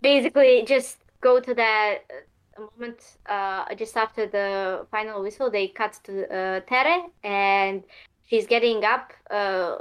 [0.02, 5.50] basically, just go to that uh, moment uh, just after the final whistle.
[5.52, 7.84] They cut to uh, Tere, and
[8.28, 9.14] she's getting up.
[9.30, 9.76] Uh,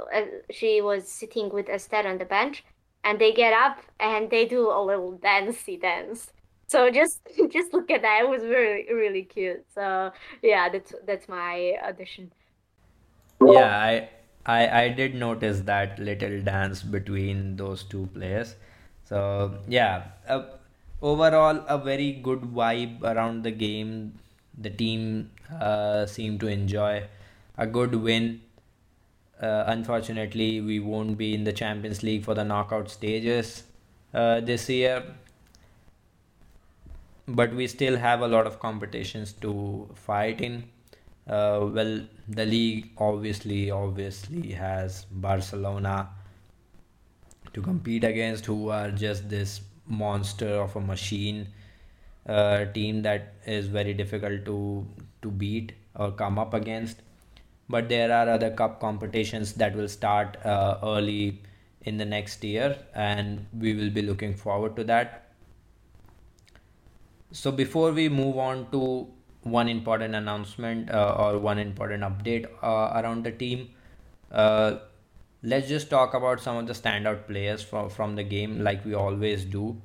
[0.51, 2.63] she was sitting with Esther on the bench,
[3.03, 6.31] and they get up and they do a little dancey dance.
[6.67, 7.21] So just
[7.51, 8.21] just look at that.
[8.23, 9.63] It was really really cute.
[9.73, 12.31] So yeah, that's that's my audition.
[13.41, 14.09] Yeah, I
[14.45, 18.55] I I did notice that little dance between those two players.
[19.05, 20.43] So yeah, uh,
[21.01, 24.19] overall a very good vibe around the game.
[24.57, 27.03] The team uh, seemed to enjoy
[27.57, 28.41] a good win.
[29.41, 33.63] Uh, unfortunately, we won't be in the Champions League for the knockout stages
[34.13, 35.03] uh, this year,
[37.27, 40.63] but we still have a lot of competitions to fight in.
[41.27, 46.09] Uh, well, the league obviously obviously has Barcelona
[47.53, 51.47] to compete against, who are just this monster of a machine
[52.27, 54.85] uh, team that is very difficult to
[55.23, 57.01] to beat or come up against.
[57.67, 61.41] But there are other cup competitions that will start uh, early
[61.81, 65.33] in the next year, and we will be looking forward to that.
[67.31, 69.07] So before we move on to
[69.45, 73.69] one important announcement uh, or one important update uh, around the team,
[74.31, 74.77] uh,
[75.43, 78.95] let's just talk about some of the standout players from from the game, like we
[78.95, 79.77] always do.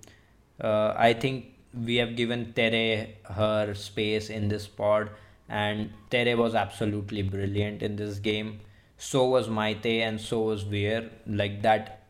[0.61, 5.11] Uh, I think we have given Tere her space in this pod,
[5.49, 8.61] and Tere was absolutely brilliant in this game.
[8.97, 11.11] So was Maite, and so was Weir.
[11.27, 12.05] Like that,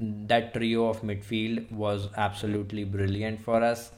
[0.00, 3.90] that trio of midfield was absolutely brilliant for us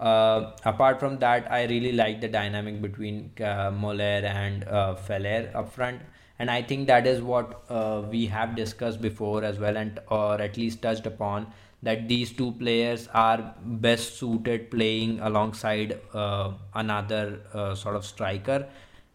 [0.00, 5.50] uh, apart from that, I really like the dynamic between uh, Moller and uh, Feller
[5.54, 6.00] up front,
[6.38, 10.40] and I think that is what uh, we have discussed before as well, and or
[10.40, 11.52] at least touched upon
[11.82, 18.66] that these two players are best suited playing alongside uh, another uh, sort of striker,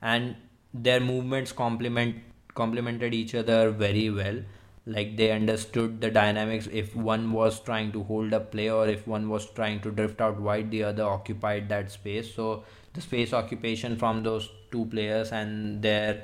[0.01, 0.35] and
[0.73, 2.15] their movements complement
[2.53, 4.37] complemented each other very well
[4.85, 6.67] like they understood the dynamics.
[6.71, 10.21] If one was trying to hold a play or if one was trying to drift
[10.21, 12.33] out wide the other occupied that space.
[12.33, 12.63] So
[12.93, 16.23] the space occupation from those two players and their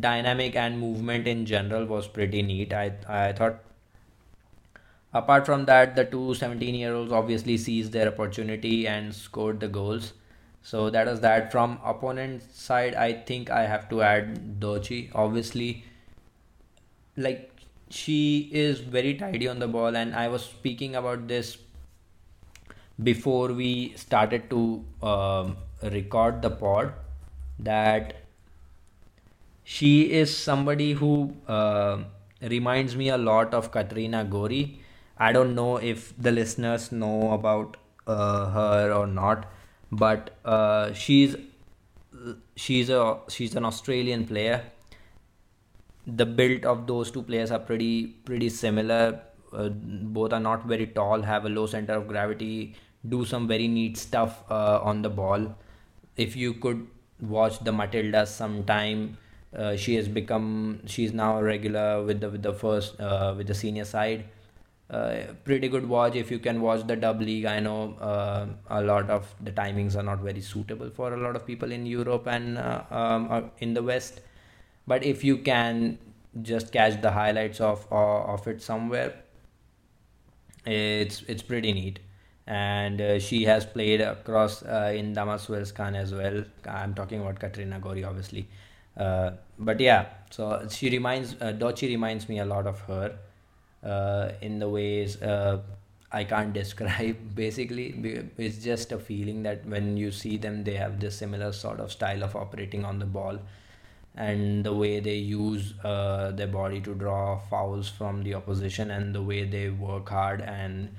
[0.00, 2.72] dynamic and movement in general was pretty neat.
[2.72, 3.60] I i thought
[5.12, 9.68] apart from that the two 17 year olds obviously seized their opportunity and scored the
[9.68, 10.12] goals.
[10.62, 11.50] So that was that.
[11.52, 15.10] From opponent side i think i have to add dochi.
[15.14, 15.84] Obviously
[17.16, 17.50] like
[17.90, 21.58] she is very tidy on the ball and i was speaking about this
[23.02, 26.92] before we started to um, record the pod
[27.58, 28.14] that
[29.64, 31.98] she is somebody who uh,
[32.42, 34.78] reminds me a lot of Katrina Gorry.
[35.16, 39.50] I don't know if the listeners know about uh, her or not,
[39.90, 41.36] but uh, she's
[42.56, 44.62] she's a she's an Australian player
[46.06, 49.20] the build of those two players are pretty pretty similar.
[49.52, 52.74] Uh, both are not very tall, have a low center of gravity,
[53.08, 55.54] do some very neat stuff uh, on the ball.
[56.16, 56.86] If you could
[57.20, 59.16] watch the Matildas sometime,
[59.56, 63.46] uh, she has become she's now a regular with the with the first uh, with
[63.46, 64.24] the senior side.
[64.90, 67.46] Uh, pretty good watch if you can watch the dub league.
[67.46, 71.36] I know uh, a lot of the timings are not very suitable for a lot
[71.36, 72.58] of people in Europe and
[72.90, 74.20] um, in the West
[74.86, 75.98] but if you can
[76.42, 79.14] just catch the highlights of uh, of it somewhere
[80.66, 82.00] it's it's pretty neat.
[82.46, 86.44] And uh, she has played across uh, in Damallsvenskan as well.
[86.68, 88.48] I'm talking about Katrina Gorry obviously.
[88.96, 93.18] Uh, but yeah so she reminds uh, dochi reminds me a lot of her
[93.82, 95.60] uh, in the ways uh,
[96.12, 97.16] I can't describe.
[97.34, 101.80] Basically, it's just a feeling that when you see them, they have this similar sort
[101.80, 103.40] of style of operating on the ball,
[104.16, 109.14] and the way they use uh, their body to draw fouls from the opposition, and
[109.14, 110.94] the way they work hard and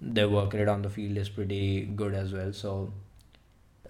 [0.00, 2.52] their work rate on the field is pretty good as well.
[2.52, 2.92] So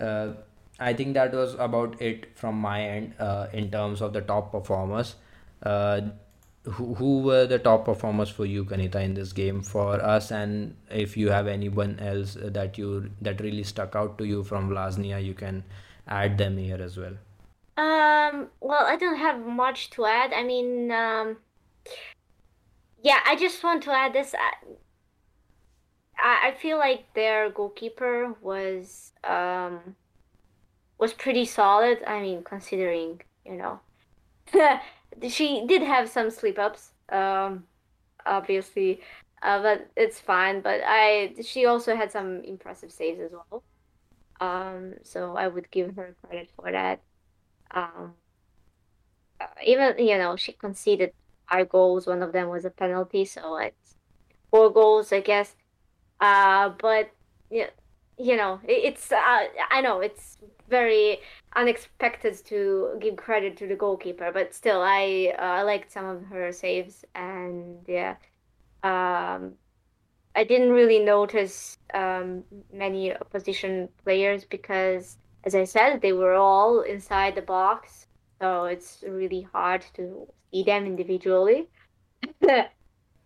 [0.01, 0.32] uh,
[0.78, 4.51] I think that was about it from my end uh, in terms of the top
[4.51, 5.15] performers.
[5.62, 6.01] Uh,
[6.65, 10.31] who, who were the top performers for you, Kanita, in this game for us?
[10.31, 14.70] And if you have anyone else that you that really stuck out to you from
[14.70, 15.65] Vllaznia, you can
[16.07, 17.15] add them here as well.
[17.81, 20.35] Um, well, I don't have much to add.
[20.35, 21.39] I mean, um,
[23.02, 24.35] yeah, I just want to add this.
[26.19, 29.97] I, I feel like their goalkeeper was um
[30.98, 32.01] was pretty solid.
[32.07, 33.81] I mean, considering, you know,
[35.28, 37.65] she did have some slip ups, um,
[38.27, 39.01] obviously,
[39.43, 40.61] uh, but it's fine.
[40.61, 43.62] But I she also had some impressive saves as well.
[44.40, 47.01] Um, so I would give her credit for that.
[47.73, 48.15] Um,
[49.41, 51.13] uh, even you know she conceded
[51.49, 52.07] our goals.
[52.07, 53.97] One of them was a penalty, so it's
[54.51, 55.57] four goals, I guess.
[56.21, 57.11] Uh, but
[57.51, 57.71] yeah,
[58.19, 60.39] you know, it's uh, I know it's
[60.69, 61.19] very
[61.57, 66.25] unexpected to give credit to the goalkeeper, but still, I uh, I liked some of
[66.27, 68.17] her saves, and yeah,
[68.83, 69.55] um,
[70.37, 76.81] I didn't really notice um, many opposition players because, as I said, they were all
[76.81, 78.07] inside the box,
[78.41, 81.69] so it's really hard to see them individually.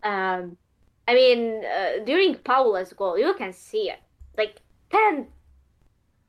[0.03, 0.55] Um,
[1.07, 3.99] I mean, uh, during Paula's goal, you can see it.
[4.37, 4.61] Like
[4.91, 5.25] 10,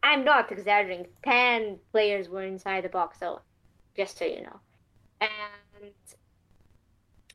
[0.02, 3.42] I'm not exaggerating, 10 players were inside the box, so
[3.94, 4.60] just so you know.
[5.20, 5.92] And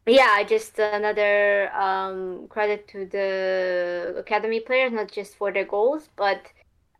[0.07, 6.41] yeah, just another um, credit to the academy players, not just for their goals, but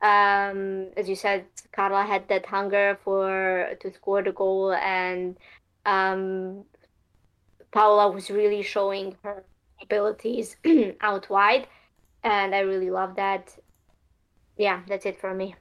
[0.02, 5.38] um, as you said, Carla had that hunger for to score the goal, and
[5.86, 6.66] um,
[7.72, 9.44] Paula was really showing her
[9.82, 10.56] abilities
[11.02, 11.68] out wide,
[12.24, 13.56] and I really love that.
[14.58, 15.56] Yeah, that's it for me.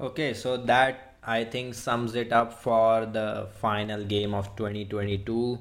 [0.00, 5.58] Okay, so that I think sums it up for the final game of 2022.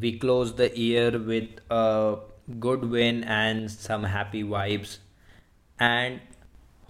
[0.00, 2.18] We closed the year with a
[2.60, 4.98] good win and some happy vibes,
[5.80, 6.20] and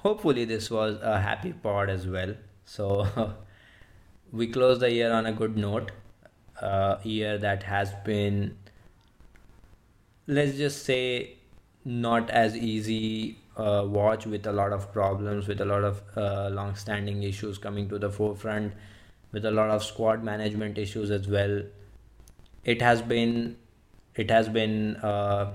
[0.07, 2.35] hopefully, this was a happy pod as well.
[2.65, 3.35] So,
[4.33, 5.93] we close the year on a good note.
[6.61, 8.57] A year that has been
[10.27, 11.37] let's just say
[11.85, 16.49] not as easy uh, watch with a lot of problems with a lot of uh,
[16.51, 18.73] long-standing issues coming to the forefront
[19.33, 21.63] with a lot of squad management issues as well
[22.65, 23.57] it has been
[24.17, 25.53] it has been uh,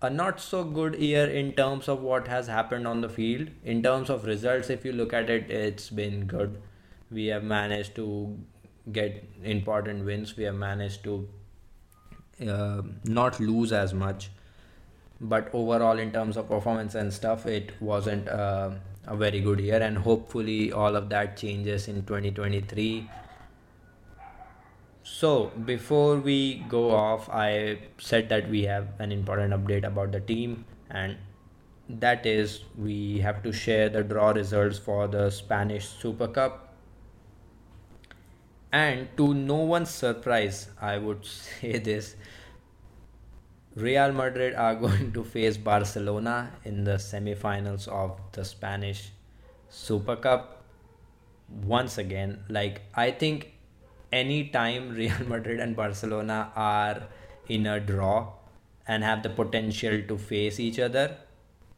[0.00, 3.48] a not so good year in terms of what has happened on the field.
[3.64, 6.60] In terms of results if you look at it it's been good.
[7.10, 8.38] We have managed to
[8.92, 10.36] get important wins.
[10.36, 11.28] We have managed to
[12.48, 14.30] uh, not lose as much.
[15.20, 18.70] But overall in terms of performance and stuff it wasn't uh,
[19.06, 19.82] a very good year.
[19.82, 23.10] And hopefully all of that changes in 2023
[25.10, 30.20] so before we go off i said that we have an important update about the
[30.20, 31.16] team and
[31.88, 36.74] that is we have to share the draw results for the spanish super cup
[38.70, 42.14] and to no one's surprise i would say this
[43.78, 49.10] Real Madrid are going to face Barcelona in the semi-finals of the Spanish
[49.68, 50.64] Super Cup
[51.64, 52.40] once again.
[52.48, 53.52] Like I think
[54.12, 57.02] any time Real Madrid and Barcelona are
[57.48, 58.32] in a draw
[58.86, 61.16] and have the potential to face each other,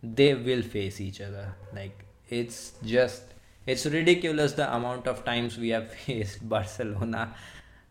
[0.02, 1.54] they will face each other.
[1.74, 3.22] Like it's just
[3.66, 7.34] it's ridiculous the amount of times we have faced Barcelona,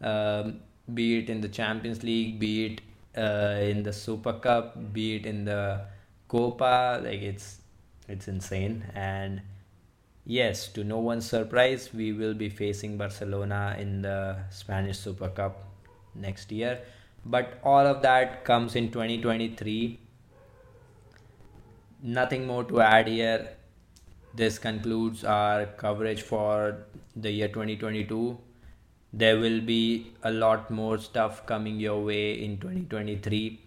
[0.02, 0.62] um,
[0.94, 2.82] be it in the Champions League, be it
[3.18, 5.82] uh, in the Super Cup, be it in the
[6.28, 7.60] Copa, like it's
[8.08, 8.86] it's insane.
[8.96, 9.42] And
[10.30, 15.64] yes, to no one's surprise, we will be facing Barcelona in the Spanish Super Cup
[16.16, 16.80] next year.
[17.26, 20.00] But all of that comes in 2023.
[22.04, 23.50] Nothing more to add here.
[24.36, 26.86] This concludes our coverage for
[27.16, 28.38] the year 2022
[29.12, 33.60] there will be a lot more stuff coming your way in 2023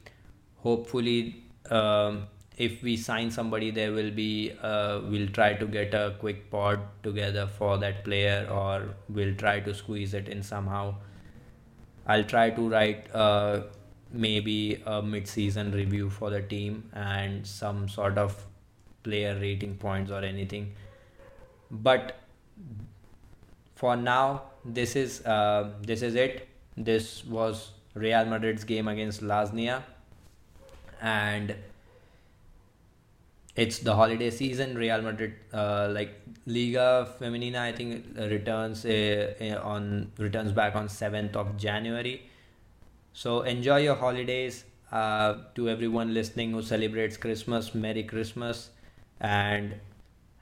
[0.59, 2.26] hopefully um,
[2.66, 6.80] if we sign somebody there will be uh, we'll try to get a quick pod
[7.02, 10.94] together for that player or we'll try to squeeze it in somehow
[12.06, 13.64] i'll try to write a
[14.12, 18.47] maybe a mid-season review for the team and some sort of
[19.02, 20.74] player rating points or anything.
[21.70, 22.16] But
[23.74, 26.48] for now, this is uh, this is it.
[26.76, 29.82] This was Real Madrid's game against Vllaznia,
[31.01, 31.55] and
[33.55, 34.77] it's the holiday season.
[34.77, 40.89] Real Madrid, uh, like Liga Femenina, I think returns uh, uh, on returns back on
[40.89, 42.23] seventh of January.
[43.12, 44.65] So enjoy your holidays.
[44.91, 48.69] Uh, to everyone listening who celebrates Christmas, Merry Christmas,
[49.20, 49.74] and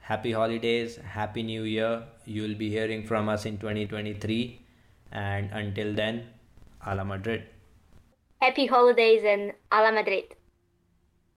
[0.01, 2.03] Happy holidays, Happy New Year.
[2.25, 4.59] You'll be hearing from us in 2023.
[5.13, 6.27] And until then,
[6.85, 7.43] a Madrid.
[8.41, 10.35] Happy holidays and a Madrid.